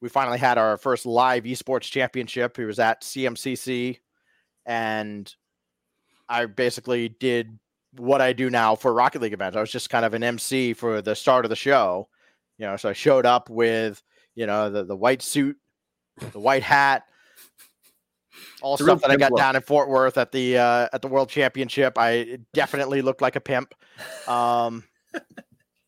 [0.01, 2.59] we finally had our first live esports championship.
[2.59, 3.99] It was at CMCC
[4.65, 5.33] and
[6.27, 7.57] I basically did
[7.97, 9.55] what I do now for Rocket League events.
[9.55, 12.09] I was just kind of an MC for the start of the show.
[12.57, 14.01] You know, so I showed up with,
[14.35, 15.57] you know, the, the white suit,
[16.31, 17.03] the white hat,
[18.63, 19.39] all It's a real stuff that I got look.
[19.39, 21.97] down in Fort Worth at the uh, at the World Championship.
[21.97, 23.75] I definitely looked like a pimp,
[24.27, 24.83] um,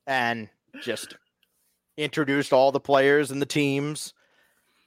[0.06, 0.50] and
[0.82, 1.16] just
[1.98, 4.14] introduced all the players and the teams,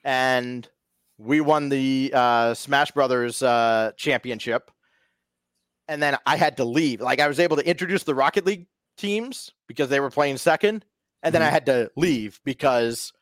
[0.04, 0.68] and
[1.16, 4.70] we won the uh, Smash Brothers uh, championship.
[5.88, 7.00] And then I had to leave.
[7.00, 8.66] Like I was able to introduce the Rocket League
[8.98, 10.84] teams because they were playing second,
[11.22, 11.52] and then I Mhm.
[11.52, 13.12] had to leave because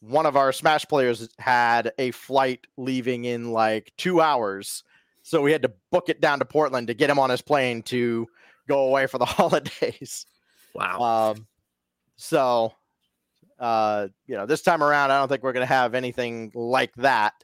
[0.00, 4.84] one of our Smash players had a flight leaving in like two hours.
[5.22, 7.82] So we had to book it down to Portland to get him on his plane
[7.82, 8.26] to
[8.68, 10.26] go away for the holidays.
[10.74, 11.32] Wow.
[11.32, 11.46] Um,
[12.16, 12.72] so,
[13.58, 16.94] uh, you know, this time around, I don't think we're going to have anything like
[16.96, 17.34] that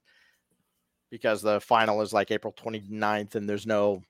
[1.10, 4.02] because the final is like April 29th and there's no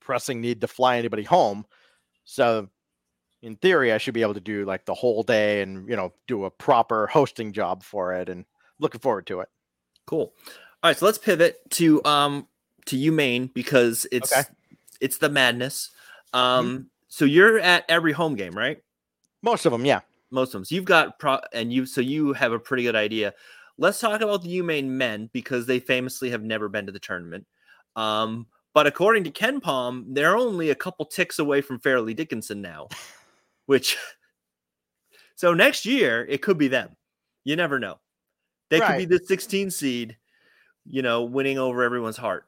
[0.00, 1.64] pressing need to fly anybody home.
[2.24, 2.68] So,
[3.42, 6.12] in theory, I should be able to do like the whole day and, you know,
[6.26, 8.44] do a proper hosting job for it and
[8.80, 9.48] looking forward to it.
[10.06, 10.32] Cool.
[10.82, 12.48] All right, so let's pivot to um
[12.86, 14.42] to UMaine because it's Okay.
[15.00, 15.90] it's the madness.
[16.32, 18.82] Um So you're at every home game, right?
[19.42, 20.00] Most of them, yeah.
[20.30, 20.64] Most of them.
[20.64, 23.34] So you've got pro and you so you have a pretty good idea.
[23.78, 27.46] Let's talk about the UMaine men because they famously have never been to the tournament.
[27.94, 32.88] Um, but according to KenPom, they're only a couple ticks away from Fairleigh Dickinson now,
[33.68, 33.96] which
[35.36, 36.96] so next year it could be them.
[37.44, 37.98] You never know.
[38.70, 38.98] They Right.
[38.98, 40.16] could be the 16 seed,
[40.84, 42.44] you know, winning over everyone's heart.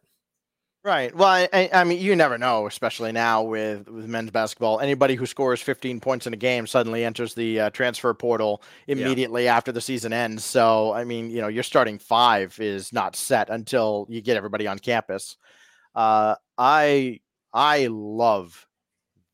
[0.82, 1.14] Right.
[1.14, 4.80] Well, I- I, mean, you never know, especially now with with men's basketball.
[4.80, 9.46] Anybody who scores 15 points in a game suddenly enters the uh, transfer portal immediately
[9.46, 10.42] after the season ends.
[10.42, 14.66] So, I mean, you know, your starting five is not set until you get everybody
[14.66, 15.36] on campus.
[15.94, 17.20] Uh, I
[17.52, 18.66] I love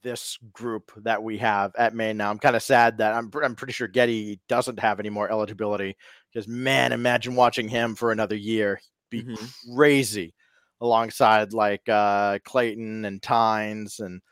[0.07, 2.31] this group that we have at Maine now.
[2.31, 5.97] I'm kind of sad that I'm I'm pretty sure Gedi doesn't have any more eligibility
[6.33, 8.81] because man, imagine watching him for another year.
[9.11, 9.53] Be Mhm.
[9.75, 10.33] crazy
[10.81, 14.23] alongside like uh Clayton and Tynes and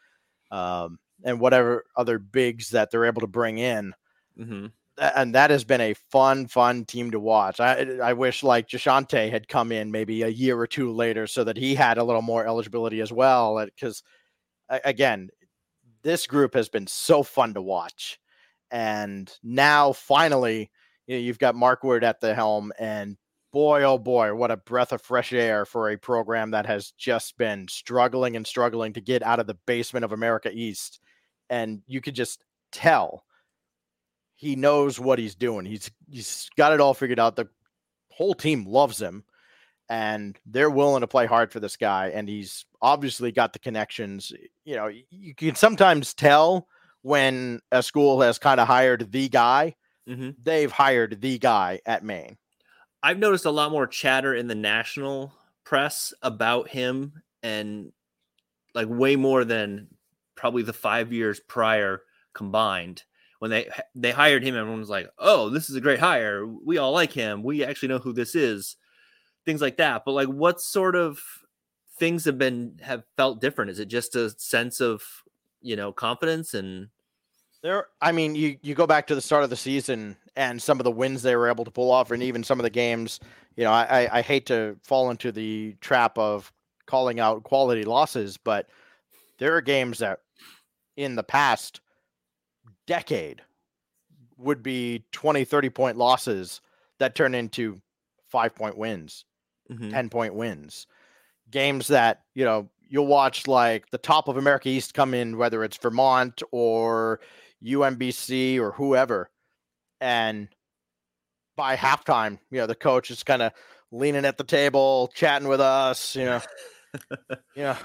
[0.53, 3.95] um and whatever other bigs that they're able to bring in.
[4.37, 4.67] hmm
[4.97, 7.59] And that has been a fun, fun team to watch.
[7.59, 11.43] I I wish like Ja'Shonte had come in maybe a year or two later so
[11.43, 13.65] that he had a little more eligibility as well.
[13.65, 14.05] Because
[14.69, 15.31] again,
[16.05, 18.21] this group has been so fun to watch.
[18.71, 20.71] And now finally,
[21.07, 23.17] you know, you've got Markwood at the helm, and
[23.53, 27.37] boy, oh boy, what a breath of fresh air for a program that has just
[27.37, 31.01] been struggling and struggling to get out of the basement of America East.
[31.51, 33.25] And you could just tell
[34.35, 35.65] he knows what he's doing.
[35.65, 37.37] He's he's got it all figured out.
[37.37, 37.49] The
[38.09, 39.25] whole team loves him
[39.89, 44.33] and they're willing to play hard for this guy and he's obviously got the connections.
[44.65, 46.69] You know, you can sometimes tell
[47.03, 49.75] when a school has kind of hired the guy.
[50.07, 52.37] hmm They've hired the guy at Maine.
[53.03, 57.93] I've noticed a lot more chatter in the national press about him and
[58.75, 59.89] like way more than
[60.35, 62.03] probably the five years prior
[62.35, 63.03] combined.
[63.39, 66.47] When they they hired him, everyone was like, "Oh, this is a great hire.
[66.47, 67.43] We all like him.
[67.43, 68.77] We actually know who this is."
[69.45, 70.05] Things like that.
[70.05, 71.21] But like, what sort of
[71.99, 73.71] things have been have felt different?
[73.71, 75.03] Is it just a sense of
[75.61, 76.89] you know confidence and
[77.63, 80.81] There, I mean, you you go back to the start of the season and some
[80.81, 83.21] of the wins they were able to pull off, and even some of the games.
[83.57, 86.53] You know, I I, I hate to fall into the trap of
[86.87, 88.69] calling out quality losses, but
[89.39, 90.21] there are games that
[90.97, 91.81] in the past
[92.87, 93.43] decade
[94.37, 96.61] would be 20 30 point losses
[96.99, 97.81] that turn into
[98.29, 99.25] five point wins
[99.71, 99.91] Mhm.
[99.91, 100.87] 10 point wins.
[101.51, 105.65] Games that, you know, you'll watch like the top of America East come in, whether
[105.65, 107.21] it's Vermont or
[107.63, 109.31] UMBC or whoever.
[110.01, 110.49] And
[111.57, 113.53] by halftime, you know, the coach is kind of
[113.91, 116.41] leaning at the table, chatting with us, you know,
[117.55, 117.77] you know,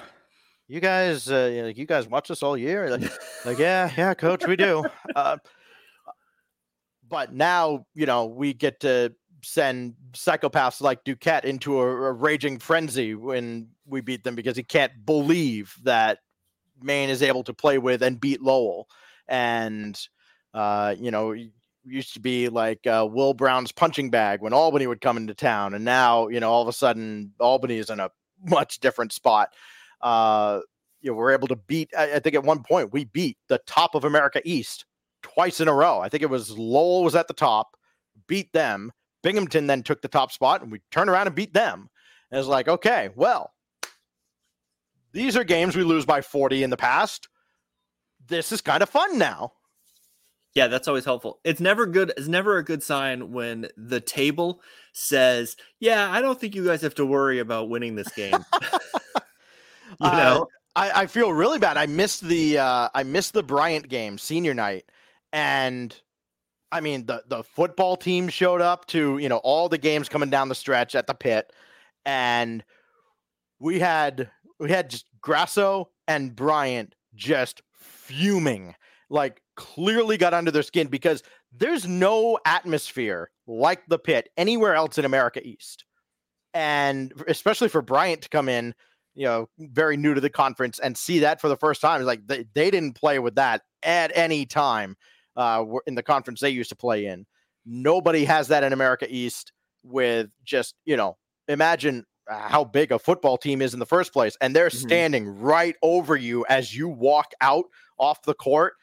[0.68, 2.90] you guys, uh, you, know, you guys watch this all year.
[2.90, 3.12] Like,
[3.46, 4.84] like, yeah, yeah, coach, we do.
[5.16, 5.38] Uh,
[7.08, 12.60] but now, you know, we get to send psychopaths like Duquette into a, a raging
[12.60, 16.20] frenzy when we beat them because he can't believe that
[16.82, 18.88] Maine is able to play with and beat Lowell.
[19.28, 20.00] And,
[20.54, 21.36] uh, you know,
[21.86, 25.74] used to be like uh, Will Brown's punching bag when Albany would come into town.
[25.74, 28.12] And now, you know, all of a sudden Albany is in a
[28.46, 29.54] much different spot.
[30.02, 30.62] Uh,
[31.02, 33.60] you know, we're able to beat, I, I think at one point we beat the
[33.66, 34.86] top of America East
[35.22, 36.00] twice in a row.
[36.00, 37.76] I think it was Lowell was at the top,
[38.28, 38.92] beat them.
[39.24, 41.90] Binghamton then took the top spot and we turned around and beat them.
[42.32, 43.52] And it's like, okay, well,
[45.12, 47.28] these are games we lose by 40 in the past.
[48.28, 49.54] This is kind of fun now.
[50.56, 51.40] Yeah, that's always helpful.
[51.44, 52.12] It's never good.
[52.18, 54.62] It's never a good sign when the table
[54.94, 58.72] says, "Yeah, I don't think you guys have to worry about winning this game." you
[60.02, 61.78] Uh, know, I, I feel really bad.
[61.78, 64.86] I missed the uh, I missed the Bryant game senior night,
[65.32, 65.96] and
[66.72, 70.30] I mean the the football team showed up to you know all the games coming
[70.30, 71.52] down the stretch at the pit,
[72.06, 72.64] and
[73.60, 78.76] we had we had just Grasso and Bryant just fuming,
[79.10, 84.98] like clearly got under their skin because there's no atmosphere like the pit anywhere else
[84.98, 85.86] in America East,
[86.54, 88.74] and especially for Bryant to come in
[89.16, 92.04] you know, very new to the conference and see that for the first time.
[92.04, 94.96] Like they, they didn't play with that at any time
[95.36, 97.26] uh, were- in the conference they used to play in.
[97.66, 99.52] Nobody has that in America East
[99.84, 101.18] with just, you know,
[101.48, 104.38] imagine how big a football team is in the first place.
[104.42, 104.82] And they're Mhm.
[104.82, 107.66] standing right over you as you walk out
[107.98, 108.74] off the court.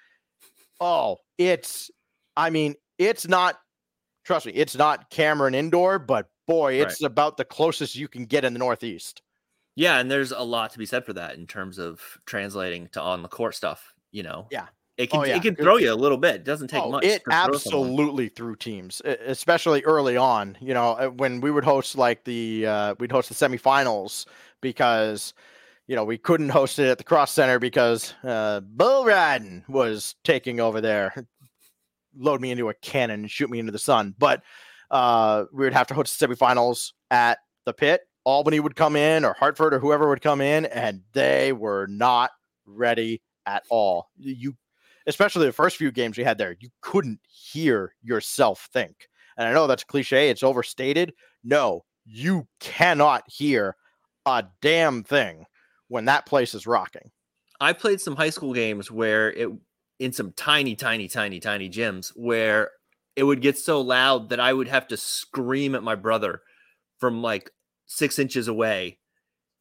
[0.80, 1.90] Oh, it's,
[2.36, 3.58] I mean, it's not,
[4.24, 6.86] trust me, it's not Cameron indoor, but boy, Right.
[6.90, 9.22] it's about the closest you can get in the Northeast.
[9.78, 13.00] yeah, and there's a lot to be said for that in terms of translating to
[13.00, 13.92] on the court stuff.
[14.10, 14.46] you know.
[14.50, 14.68] Yeah.
[14.96, 15.36] It can Oh, yeah.
[15.36, 16.36] it can throw you a little bit.
[16.36, 17.04] It doesn't take Oh, much.
[17.04, 20.56] It absolutely threw teams, especially early on.
[20.60, 24.26] You know, uh, when we would host like the uh, we'd host the semifinals
[24.62, 25.34] because
[25.86, 30.14] you know we couldn't host it at the Cross Center because uh, bull riding was
[30.24, 31.12] taking over there.
[32.18, 34.14] Load me into a cannon and shoot me into the sun.
[34.18, 34.42] But
[34.90, 38.00] uh, we would have to host the semifinals at the pit.
[38.24, 42.30] Albany would come in, or Hartford, or whoever would come in, and they were not
[42.64, 44.08] ready at all.
[44.16, 44.56] You
[45.06, 49.08] especially the first few games we had there, you couldn't hear yourself think.
[49.36, 51.12] And I know that's cliche, it's overstated.
[51.44, 53.76] No, you cannot hear
[54.24, 55.44] a damn thing
[55.88, 57.10] when that place is rocking.
[57.60, 59.48] I played some high school games where it
[59.98, 62.70] in some tiny, tiny, tiny, tiny gyms where
[63.14, 66.42] it would get so loud that I would have to scream at my brother
[66.98, 67.50] from like
[67.86, 68.98] six inches away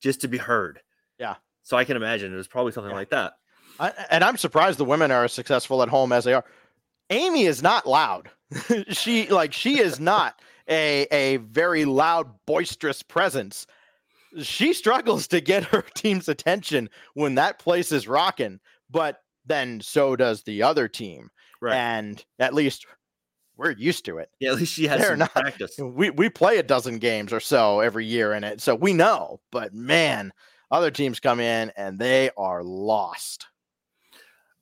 [0.01, 0.81] just to be heard.
[1.19, 1.35] Yeah.
[1.63, 2.97] So I can imagine it was probably something Yeah.
[2.97, 3.33] like that.
[3.79, 6.45] I, and I'm surprised the women are as successful at home as they are.
[7.09, 8.29] Amy is not loud.
[8.89, 13.67] she like she is not a a very loud, boisterous presence.
[14.41, 18.59] She struggles to get her team's attention when that place is rocking,
[18.89, 21.29] but then so does the other team.
[21.61, 21.75] Right.
[21.75, 22.85] And at least
[23.57, 24.29] we're used to it.
[24.39, 25.75] yeah, at least she has some not- practice.
[25.79, 29.39] We we play a dozen games or so every year in it, so we know.
[29.51, 30.33] But man,
[30.71, 33.47] other teams come in and they are lost.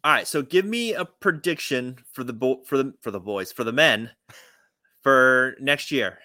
[0.03, 3.51] All right, so give me a prediction for the bo- for the for the boys
[3.51, 4.09] for the men
[5.01, 6.19] for next year.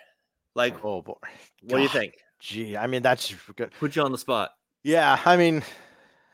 [0.54, 1.14] Like, Oh boy.
[1.62, 2.14] what do you think?
[2.40, 3.72] Gee, I mean that's good.
[3.78, 4.50] Put you on the spot.
[4.82, 5.62] Yeah, I mean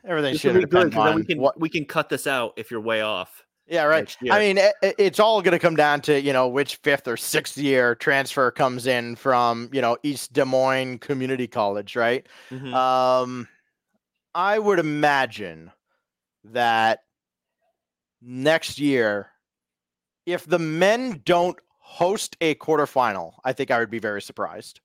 [0.03, 1.59] everything This should will be good then on we can what.
[1.59, 3.43] we can cut this out if you're way off.
[3.67, 4.15] Yeah, right.
[4.29, 7.07] I mean, it, it- it's all going to come down to you know which fifth
[7.07, 12.27] or sixth year transfer comes in from you know East Des Moines Community College, right?
[12.51, 12.73] Mhm.
[12.73, 13.47] Um,
[14.35, 15.71] I would imagine
[16.43, 16.99] that
[18.25, 19.29] next year,
[20.25, 24.81] if the men don't host a quarterfinal, I think I would be very surprised.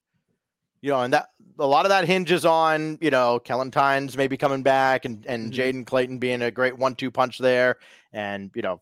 [0.82, 1.28] You know, and that
[1.58, 5.52] a lot of that hinges on you know Kellen Tynes maybe coming back and and
[5.52, 5.56] Mhm.
[5.56, 7.76] Jaden Clayton being a great one-two punch there,
[8.12, 8.80] and you know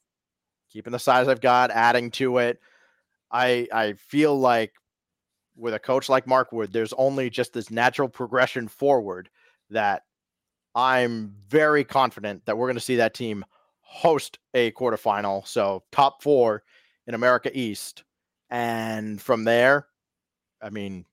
[0.70, 2.60] keeping the size I've got, adding to it.
[3.32, 4.74] I I feel like
[5.56, 9.28] with a coach like Markwood, there's only just this natural progression forward
[9.70, 10.04] that
[10.74, 13.44] I'm very confident that we're going to see that team
[13.88, 15.46] host a quarterfinal.
[15.46, 16.62] So top four
[17.06, 18.04] in America East.
[18.50, 19.86] And from there,
[20.62, 21.06] I mean,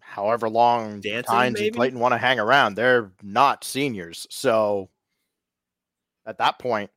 [0.00, 1.68] however long Dancing, Tynes maybe?
[1.68, 4.26] and Clayton want to hang around, they're not seniors.
[4.30, 4.88] So
[6.26, 6.90] at that point,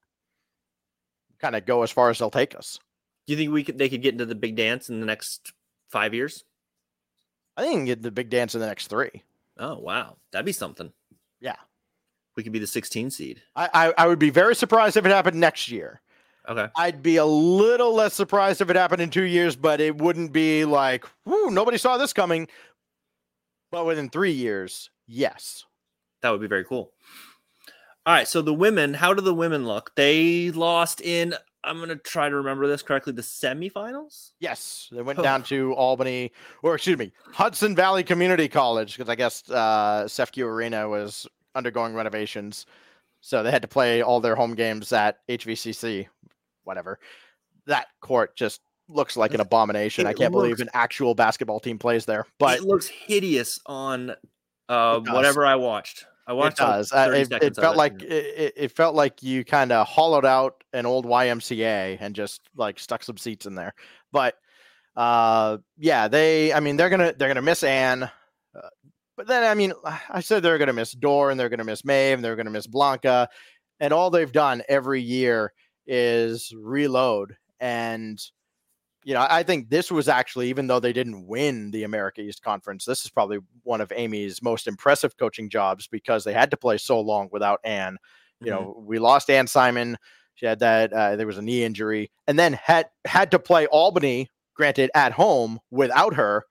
[1.40, 2.80] kind of go as far as they'll take us.
[3.28, 5.52] Do you think we could they could get into the big dance in the next
[5.90, 6.46] five years?
[7.58, 9.24] I think get the big dance in the next three.
[9.58, 10.92] Oh wow, that'd be something.
[11.42, 11.56] Yeah.
[12.36, 13.42] We could be the 16 seed.
[13.56, 16.02] I, I, I would be very surprised if it happened next year.
[16.48, 16.68] Okay.
[16.76, 20.32] I'd be a little less surprised if it happened in two years, but it wouldn't
[20.32, 22.48] be like, whoo, nobody saw this coming.
[23.72, 25.66] But within three years, yes.
[26.22, 26.92] That would be very cool.
[28.06, 28.28] All right.
[28.28, 29.96] So the women, how do the women look?
[29.96, 31.34] They lost in,
[31.64, 34.32] I'm going to try to remember this correctly, the semifinals?
[34.40, 34.90] Yes.
[34.92, 36.32] They went down to Albany,
[36.62, 40.08] or excuse me, Hudson Valley Community College, because I guess uh,
[40.38, 42.66] Arena was undergoing renovations.
[43.22, 46.08] So they had to play all their home games at HVCC,
[46.64, 47.00] whatever.
[47.66, 50.06] That court just looks like an abomination.
[50.06, 52.28] It I can't believe an actual basketball team plays there.
[52.38, 54.12] But it looks hideous on
[54.70, 56.06] uh, whatever I watched.
[56.28, 56.92] I watched like does.
[56.92, 59.88] Uh, 30 it, it felt it, like it, it- it felt like you kind of
[59.88, 63.74] hollowed out an old YMCA and just like stuck some seats in there.
[64.12, 64.36] But
[64.96, 66.54] uh, yeah, they.
[66.54, 68.04] I mean, they're gonna they're gonna miss Anne.
[68.04, 68.70] Uh,
[69.18, 69.74] but then I mean,
[70.10, 72.68] I said they're gonna miss Dor and they're gonna miss Maeve and they're gonna miss
[72.68, 73.30] Blanca,
[73.80, 75.54] and all they've done every year
[75.88, 78.20] is reload and.
[79.08, 82.42] You know, I think this was actually, even though they didn't win the America East
[82.42, 86.58] Conference, this is probably one of Amy's most impressive coaching jobs because they had to
[86.58, 87.98] play so long without Anne.
[88.42, 88.50] You Mhm.
[88.56, 89.98] know, we lost Anne Simon.
[90.34, 90.92] She had that.
[90.92, 95.12] Uh, there was a knee injury, and then had had to play Albany, granted at
[95.12, 96.44] home, without her.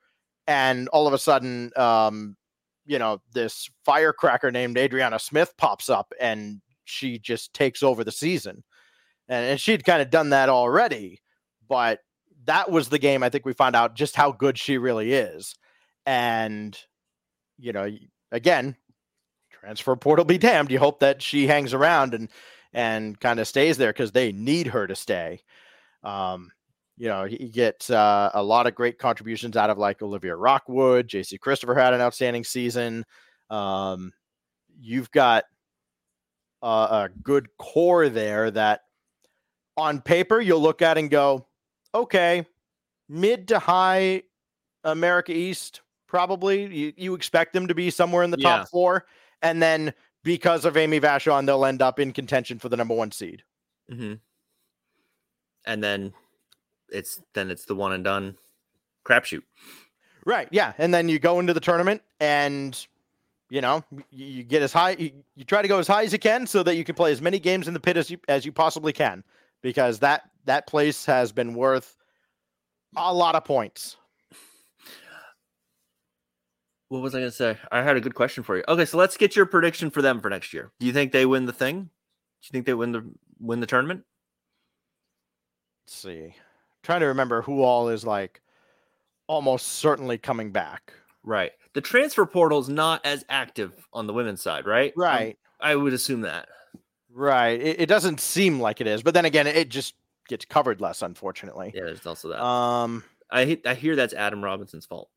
[0.47, 2.37] And all of a sudden, um,
[2.87, 8.13] you know, this firecracker named Adrianna Smith pops up, and she just takes over the
[8.13, 8.63] season.
[9.29, 11.21] And, and she'd kind of done that already,
[11.69, 12.01] but
[12.45, 15.55] that was the game I think we found out just how good she really is.
[16.07, 16.79] And
[17.59, 17.89] you know,
[18.33, 18.77] again,
[19.51, 20.71] transfer portal be damned.
[20.71, 22.29] You hope that she hangs around and
[22.73, 25.41] and kind of stays there because they need her to stay.
[26.03, 26.51] Um,
[26.97, 31.09] you know, you get uh, a lot of great contributions out of like Olivia Rockwood,
[31.09, 33.05] Jaycie Christopher had an outstanding season.
[33.51, 34.13] Um,
[34.81, 35.45] you've got
[36.63, 38.83] uh, a good core there that
[39.77, 41.47] on paper you'll look at and go,
[41.95, 42.47] okay,
[43.09, 44.23] mid to high
[44.85, 46.65] America East, probably.
[46.75, 48.59] You, you expect them to be somewhere in the Yeah.
[48.59, 49.07] top four.
[49.43, 49.93] And then
[50.23, 53.43] because of Amy Vachon, they'll end up in contention for the number one seed.
[53.91, 54.15] hmm
[55.67, 56.13] And then
[56.91, 58.37] it's then it's the one and done
[59.05, 59.43] crapshoot.
[60.25, 60.49] Right.
[60.51, 60.73] Yeah.
[60.79, 62.87] And then you go into the tournament and
[63.51, 66.19] you know, you, get as high you, you try to go as high as you
[66.19, 68.45] can so that you can play as many games in the pit as you as
[68.45, 69.23] you possibly can
[69.63, 71.97] because that that place has been worth
[72.97, 73.97] a lot of points.
[76.89, 77.59] What was I going to say?
[77.73, 78.65] I had a good question for you.
[78.69, 80.71] Okay, so let's get your prediction for them for next year.
[80.79, 81.83] Do you think they win the thing?
[81.83, 81.89] Do
[82.43, 83.05] you think they win the
[83.41, 84.05] win the tournament?
[85.87, 86.35] Let's see.
[86.85, 88.41] Trying to remember who all is like
[89.27, 90.93] almost certainly coming back.
[91.25, 91.51] Right.
[91.73, 94.93] The transfer portal is not as active on the women's side, right?
[94.97, 95.39] Um, Right.
[95.59, 96.49] I would assume that.
[97.13, 97.61] Right.
[97.61, 99.95] It, it doesn't seem like it is, but then again, it just
[100.29, 101.73] gets covered less, unfortunately.
[101.75, 102.43] Yeah, there's also that.
[102.45, 103.03] Um.
[103.31, 105.09] I I hear that's Adam Robinson's fault.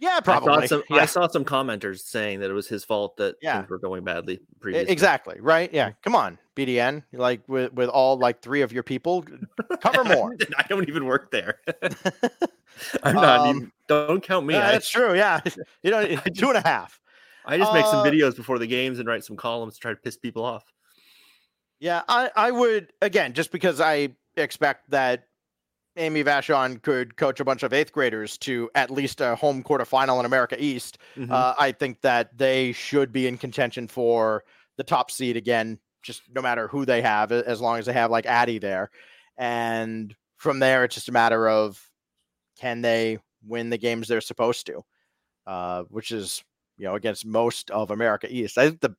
[0.00, 0.66] Yeah, I probably.
[0.66, 1.02] saw some yeah.
[1.02, 3.58] I saw some commenters saying that it was his fault that Yeah.
[3.58, 4.90] things were going badly previously.
[4.90, 5.36] Exactly.
[5.40, 5.72] Right.
[5.74, 5.92] Yeah.
[6.02, 7.04] Come on, BDN.
[7.12, 9.24] Like with with all like three of your people,
[9.82, 10.34] cover more.
[10.56, 11.60] I don't even work there.
[13.02, 13.40] I'm not.
[13.40, 14.54] Um, even, don't count me.
[14.54, 15.14] Yeah, I, that's true.
[15.14, 15.40] Yeah.
[15.82, 16.98] You know, two and a half.
[17.44, 19.90] I just make some uh, videos before the games and write some columns to try
[19.92, 20.64] to piss people off.
[21.78, 25.24] Yeah, I, I would again just because I expect that
[25.96, 30.20] Amy Vachon could coach a bunch of eighth graders to at least a home quarterfinal
[30.20, 30.98] in America East.
[31.16, 31.30] Mhm.
[31.30, 34.44] Uh, I think that they should be in contention for
[34.76, 38.10] the top seed again, just no matter who they have, as long as they have
[38.10, 38.90] like Addie there.
[39.36, 41.90] And from there, it's just a matter of
[42.58, 44.82] can they win the games they're supposed to,
[45.46, 46.44] uh, which is
[46.78, 48.58] you know against most of America East.
[48.58, 48.96] I think the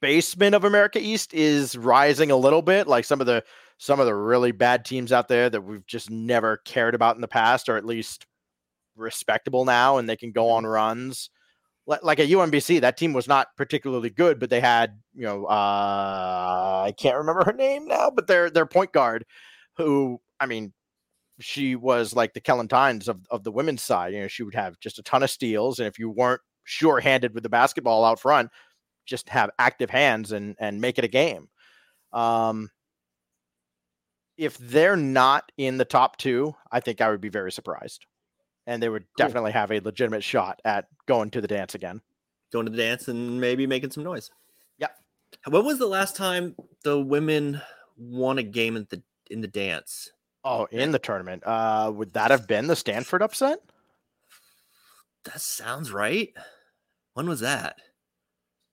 [0.00, 2.86] basement of America East is rising a little bit.
[2.86, 3.44] Like some of the
[3.78, 7.22] some of the really bad teams out there that we've just never cared about in
[7.22, 8.26] the past, or at least
[8.96, 11.30] respectable now, and they can go on runs.
[11.86, 16.84] Like at UMBC, that team was not particularly good, but they had you know uh,
[16.86, 19.24] I can't remember her name now, but their their point guard,
[19.76, 20.72] who I mean,
[21.40, 24.12] she was like the Kellen Tynes of of the women's side.
[24.12, 27.00] You know, she would have just a ton of steals, and if you weren't sure
[27.00, 28.50] handed with the basketball out front,
[29.06, 31.48] just have active hands and and make it a game.
[32.12, 32.70] Um,
[34.36, 38.06] if they're not in the top two, I think I would be very surprised,
[38.66, 39.26] and they would Cool.
[39.26, 42.00] definitely have a legitimate shot at going to the dance again.
[42.52, 44.30] Going to the dance and maybe making some noise.
[44.78, 44.96] Yep.
[45.48, 47.60] When was the last time the women
[47.96, 50.10] won a game in the in the dance?
[50.42, 53.60] Oh, in the tournament, uh, would that have been the Stanford upset?
[55.24, 56.30] That sounds right.
[57.12, 57.76] When was that?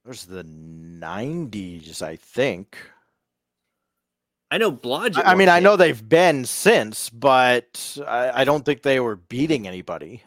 [0.07, 2.77] It was the '90s, I think.
[4.49, 5.17] I know Blodgett.
[5.17, 9.17] I I mean, I know they've been since, but I, I don't think they were
[9.17, 10.23] beating anybody.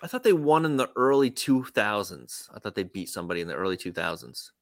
[0.00, 2.48] I thought they won in the early 2000s.
[2.54, 4.52] I thought they beat somebody in the early 2000s.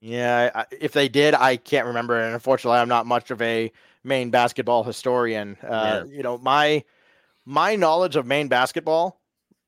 [0.00, 2.18] Yeah, I, if they did, I can't remember.
[2.18, 3.70] And unfortunately, I'm not much of a
[4.04, 5.58] Maine basketball historian.
[5.62, 6.82] Uh, You know, my
[7.44, 9.20] my knowledge of Maine basketball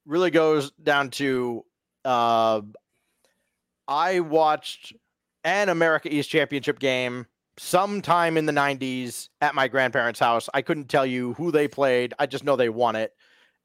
[0.07, 1.67] really goes down to
[2.07, 2.63] uh,
[3.91, 4.95] I watched
[5.43, 7.27] an America East Championship game
[7.59, 10.49] sometime in the 90s at my grandparents' house.
[10.55, 12.15] I couldn't tell you who they played.
[12.19, 13.13] I just know they won it.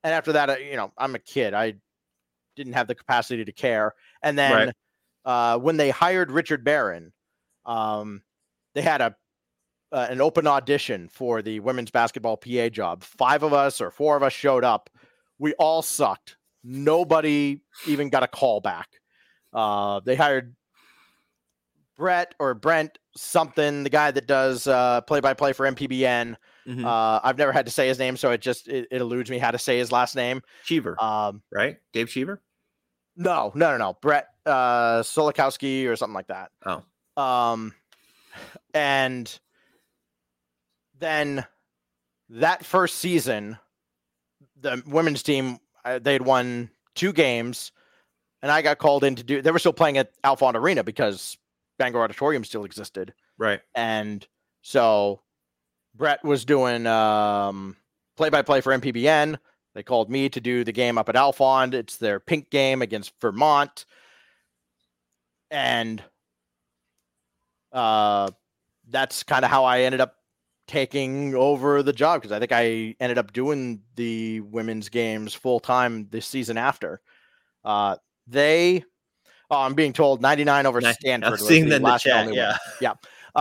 [0.04, 1.54] And after that, you know, I'm a kid.
[1.54, 1.76] I
[2.56, 3.94] didn't have the capacity to care.
[4.24, 4.76] And then Right.
[5.26, 7.14] uh, when they hired Richard Barron,
[7.66, 8.24] um,
[8.74, 9.16] they had a
[9.92, 13.04] uh, an open audition for the women's basketball PA job.
[13.04, 14.90] Five of us or four of us showed up.
[15.40, 16.36] We all sucked.
[16.64, 18.90] Nobody even got a call back.
[19.56, 20.56] Uh, they hired
[21.98, 26.36] Brett or Brent something, the guy that does uh, play-by-play for MPBN.
[26.68, 26.84] Mhm.
[26.84, 29.38] Uh, I've never had to say his name, so it just it, it eludes me
[29.38, 30.42] how to say his last name.
[30.66, 31.78] Cheever, Um, right?
[31.94, 32.42] Dave Cheever?
[33.16, 33.98] no, no, no, no.
[34.02, 36.52] Brett uh, Solikowski or something like that.
[36.66, 36.84] Oh,
[37.22, 37.74] Um,
[38.74, 39.40] and
[41.00, 41.46] then
[42.30, 43.58] that first season,
[44.60, 47.72] the women's team uh, they'd won two games,
[48.42, 49.42] and I got called in to do.
[49.42, 51.38] They were still playing at Alfond Arena because
[51.78, 53.62] Bangor Auditorium still existed, right.
[53.74, 54.26] and
[54.62, 55.22] so
[55.96, 57.76] Brett was doing um,
[58.18, 59.38] play-by-play for MPBN.
[59.74, 61.74] They called me to do the game up at Alfond.
[61.74, 63.86] It's their pink game against Vermont,
[65.52, 66.02] and
[67.72, 68.32] uh,
[68.90, 70.16] that's kind of how I ended up
[70.68, 75.60] taking over the job because I think I ended up doing the women's games full
[75.60, 77.02] time this season after.
[77.64, 77.98] Uh,
[78.28, 78.84] they,
[79.52, 81.32] Oh, I'm being told 99 over Stanford.
[81.34, 82.26] Was seeing the last chat.
[82.26, 82.58] only Yeah.
[82.82, 82.92] win.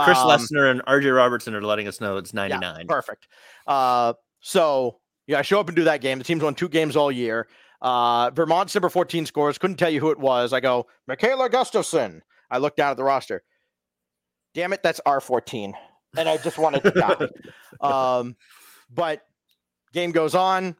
[0.03, 2.85] Chris Um, Lessner and RJ Robertson are letting us know it's yeah, 99.
[2.87, 3.27] perfect.
[3.65, 6.19] Uh, so yeah, I show up and do that game.
[6.19, 7.47] The team's won two games all year.
[7.81, 9.57] Uh, Vermont's number 14 scores.
[9.57, 10.53] Couldn't tell you who it was.
[10.53, 12.21] I go, Michaela Gustafson.
[12.51, 13.43] I look down at the roster.
[14.53, 15.73] Damn it, that's R14.
[16.17, 17.27] And I just wanted to die.
[17.81, 18.35] Um,
[18.89, 19.21] but
[19.91, 20.75] game goes on.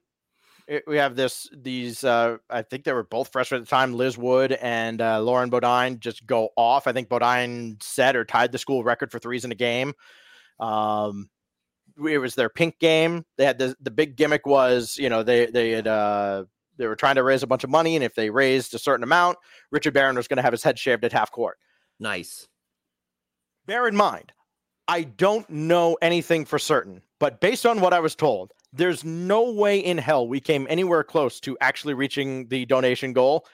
[0.88, 4.18] We have this, these, uh, I think they were both freshmen at the time, Liz
[4.18, 6.88] Wood and uh, Lauren Bodine just go off.
[6.88, 9.93] I think Bodine set or tied the school record for threes in a game.
[10.59, 11.30] Um,
[12.09, 13.26] it was their pink game.
[13.38, 16.45] They had the, the big gimmick was, you know, they, they had, uh,
[16.78, 17.95] they were trying to raise a bunch of money.
[17.95, 19.38] And if they raised a certain amount,
[19.72, 21.57] Richard Barron was going to have his head shaved at half court
[21.99, 22.47] Nice.
[23.68, 24.34] bear in mind,
[24.88, 29.52] I don't know anything for certain, but based on what I was told, there's no
[29.52, 33.46] way in hell we came anywhere close to actually reaching the donation goal.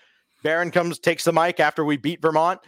[0.43, 2.59] Barron comes, takes the mic after we beat Vermont.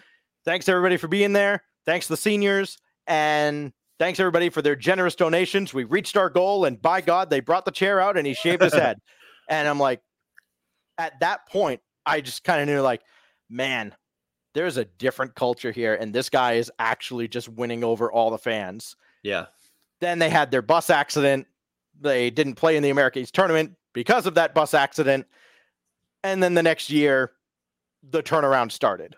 [0.46, 1.64] Thanks everybody for being there.
[1.86, 2.78] Thanks the seniors
[3.08, 5.74] and thanks everybody for their generous donations.
[5.74, 8.62] We reached our goal, and by God, they brought the chair out and he shaved
[8.62, 9.00] his head.
[9.50, 10.00] And I'm like,
[10.98, 13.02] at that point, I just kind of knew, like,
[13.50, 13.94] man,
[14.54, 18.38] there's a different culture here, and this guy is actually just winning over all the
[18.38, 18.96] fans.
[19.22, 19.48] Yeah.
[20.00, 21.46] Then they had their bus accident.
[22.00, 25.26] They didn't play in the America East tournament because of that bus accident.
[26.24, 27.32] And then the next year,
[28.10, 29.16] the turnaround started.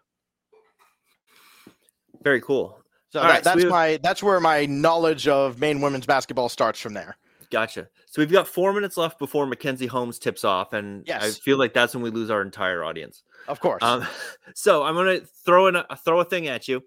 [2.21, 2.81] Very cool.
[3.09, 6.79] So, that, right, that's we- my that's where my knowledge of Maine women's basketball starts
[6.79, 7.17] from there.
[7.51, 7.87] Gotcha.
[8.07, 11.73] So we've got four minutes left before Mackenzie Holmes tips off, and I feel like
[11.73, 13.23] that's when we lose our entire audience.
[13.47, 13.83] Of course.
[13.83, 14.05] Um,
[14.55, 16.83] so I'm gonna throw in a throw a thing at you.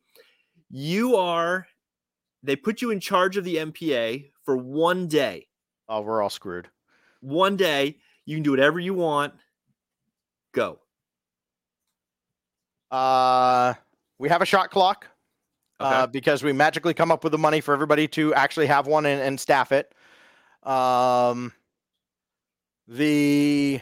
[0.70, 1.66] You are.
[2.43, 5.48] They put you in charge of the MPA for one day.
[5.89, 6.68] Oh, we're all screwed.
[7.20, 9.34] One day, you can do whatever you want.
[10.53, 10.78] Go.
[12.91, 13.74] Uh,
[14.18, 15.07] we have a shot clock.
[15.80, 19.07] uh, because we magically come up with the money for everybody to actually have one
[19.07, 19.95] and, and staff it.
[20.64, 21.53] Um,
[22.89, 23.80] the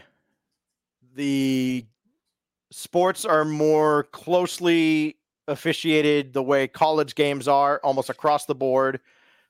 [1.15, 1.87] the
[2.71, 5.17] sports are more closely
[5.49, 9.01] officiated the way college games are, almost across the board,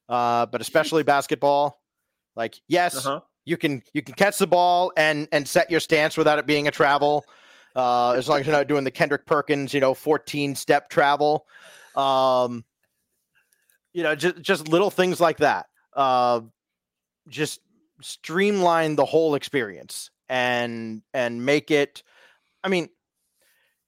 [0.09, 1.80] uh, but especially basketball.
[2.37, 3.20] Like, yes, Uh-huh.
[3.45, 6.68] you can you can catch the ball and and set your stance without it being
[6.68, 7.24] a travel.
[7.74, 11.47] Uh, as long as you're not doing the Kendrick Perkins, you know, 14 step travel.
[11.95, 12.64] Um,
[13.93, 15.66] you know, just just little things like that.
[15.95, 16.43] Uh,
[17.28, 17.61] just
[18.03, 22.03] streamline the whole experience and and make it.
[22.62, 22.89] I mean,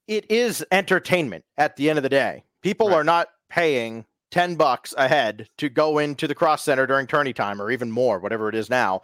[0.07, 2.45] it is entertainment at the end of the day.
[2.63, 2.97] People Right.
[2.97, 7.61] are not paying 10 bucks ahead to go into the cross center during tourney time
[7.63, 9.03] or even more, whatever it is now,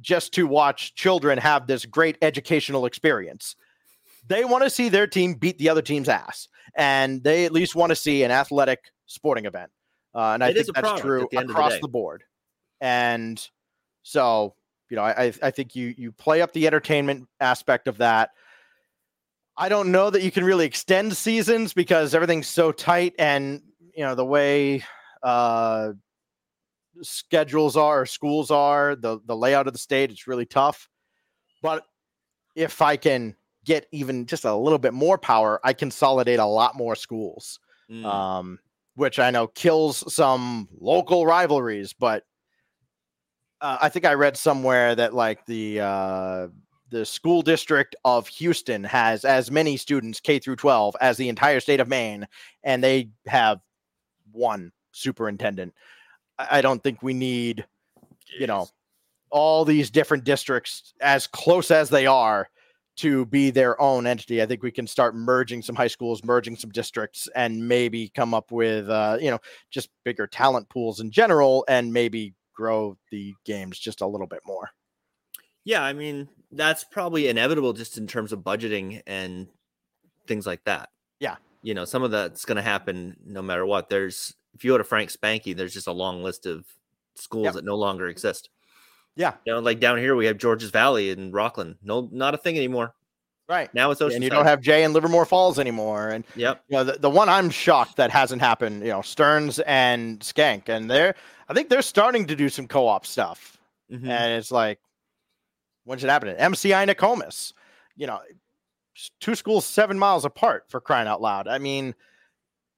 [0.00, 3.56] just to watch children have this great educational experience.
[4.26, 7.74] They want to see their team beat the other team's ass, and they at least
[7.74, 9.70] want to see an athletic sporting event.
[10.14, 12.24] Uh, and I think that's true the of the across the board.
[12.80, 13.48] And
[14.02, 14.54] so,
[14.88, 18.30] you know, I, I- I think you you play up the entertainment aspect of that.
[19.56, 23.62] I don't know that you can really extend seasons because everything's so tight, and
[24.00, 24.82] you know the way
[25.22, 25.90] uh,
[27.02, 30.88] schedules are, or schools are, the the layout of the state, it's really tough.
[31.60, 31.84] But
[32.56, 33.36] if I can
[33.66, 38.06] get even just a little bit more power, I consolidate a lot more schools Mm.
[38.06, 38.58] um,
[38.94, 41.92] which I know kills some local rivalries.
[41.92, 42.24] But
[43.60, 46.48] uh, I think I read somewhere that like the uh,
[46.88, 51.60] the school district of Houston has as many students K through 12 as the entire
[51.60, 52.26] state of Maine,
[52.62, 53.60] and they have
[54.32, 55.74] one superintendent.
[56.38, 57.66] I, don't think we need
[58.38, 58.68] you know
[59.30, 62.48] all these different districts as close as they are
[62.96, 64.42] to be their own entity.
[64.42, 68.34] I think we can start merging some high schools, merging some districts, and maybe come
[68.34, 69.38] up with uh, you know
[69.70, 74.40] just bigger talent pools in general, and maybe grow the games just a little bit
[74.46, 74.70] more.
[75.64, 79.46] Yeah, I mean that's probably inevitable just in terms of budgeting and
[80.26, 80.88] things like that.
[81.20, 81.36] Yeah.
[81.62, 83.88] You know, some of that's going to happen no matter what.
[83.88, 86.64] There's if you go to Frank Spanky, there's just a long list of
[87.16, 87.54] schools Yep.
[87.54, 88.50] that no longer exist.
[89.16, 89.34] Yeah.
[89.44, 91.76] You know, like down here we have Georges Valley in Rockland.
[91.82, 92.94] No, not a thing anymore.
[93.48, 93.72] Right.
[93.74, 94.14] Now it's Oceanside.
[94.14, 96.08] and you don't have Jay and Livermore Falls anymore.
[96.08, 96.62] And Yep.
[96.68, 100.68] you know, the, the one I'm shocked that hasn't happened, you know, Stearns and Schenck,
[100.68, 101.14] and they're
[101.48, 103.58] I think they're starting to do some co-op stuff.
[103.92, 104.08] Mhm.
[104.08, 104.78] and it's like,
[105.84, 106.34] when should happen?
[106.36, 107.52] MCI Nokomis,
[107.96, 108.20] you know,
[109.20, 111.48] two schools seven miles apart for crying out loud.
[111.48, 111.94] I mean,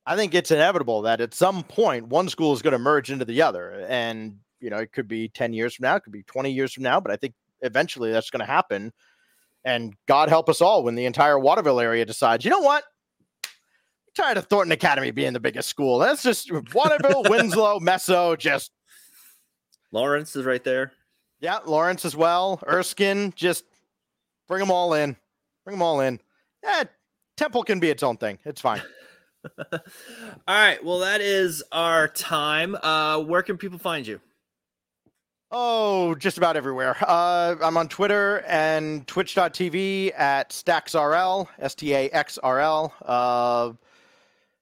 [0.06, 3.24] I think it's inevitable that at some point one school is going to merge into
[3.24, 6.22] the other, and you know, it could be ten years from now, it could be
[6.24, 8.92] twenty years from now, but I think eventually that's going to happen.
[9.64, 12.82] And God help us all when the entire Waterville area decides, you know what,
[13.44, 13.50] I'm
[14.16, 15.98] tired of Thornton Academy being the biggest school.
[15.98, 18.72] That's just Waterville, Winslow, Meso, just
[19.92, 20.92] Lawrence is right there.
[21.40, 22.60] Yeah, Lawrence as well.
[22.66, 23.64] Erskine, just
[24.48, 25.16] bring them all in.
[25.64, 26.20] Bring them all in.
[26.62, 26.84] Yeah,
[27.36, 28.38] Temple can be its own thing.
[28.44, 28.82] It's fine.
[29.72, 29.80] all
[30.48, 30.82] right.
[30.84, 32.76] Well, that is our time.
[32.82, 34.20] Uh, where can people find you?
[35.50, 36.96] Oh, just about everywhere.
[37.02, 42.94] Uh, I'm on Twitter and twitch.tv at StaxRL, S T A X R L.
[43.04, 43.72] Uh,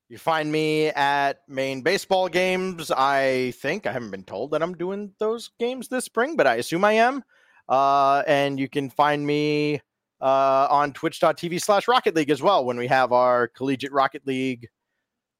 [0.08, 2.90] you find me at Maine baseball games.
[2.90, 6.56] I think I haven't been told that I'm doing those games this spring, but I
[6.56, 7.22] assume I am.
[7.68, 9.80] Uh, and you can find me
[10.20, 14.68] uh, on twitch.tv slash Rocket League as well when we have our Collegiate Rocket League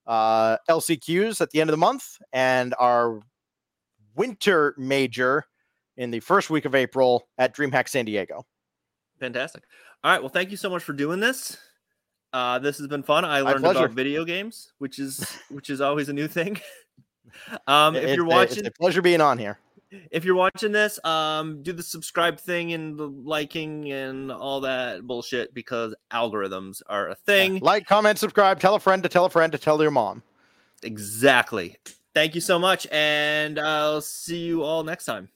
[0.06, 3.20] uh, LCQs at the end of the month and our
[4.16, 5.44] winter major
[5.96, 8.44] in the first week of April at DreamHack San Diego.
[9.18, 9.64] Fantastic.
[10.02, 10.20] All right.
[10.20, 11.58] Well, thank you so much for doing this.
[12.32, 13.24] Uh, this has been fun.
[13.24, 16.58] I learned about video games, which is which is always a new thing.
[17.66, 19.58] um, if you're watching, it's a pleasure being on here.
[20.11, 25.07] If you're watching this, um, do the subscribe thing and the liking and all that
[25.07, 27.55] bullshit because algorithms are a thing.
[27.55, 27.61] Yeah.
[27.62, 30.22] Like, comment, subscribe, tell a friend to tell a friend to tell your mom.
[30.82, 31.76] Exactly.
[32.14, 35.28] Thank you so much, and I'll see you all next time.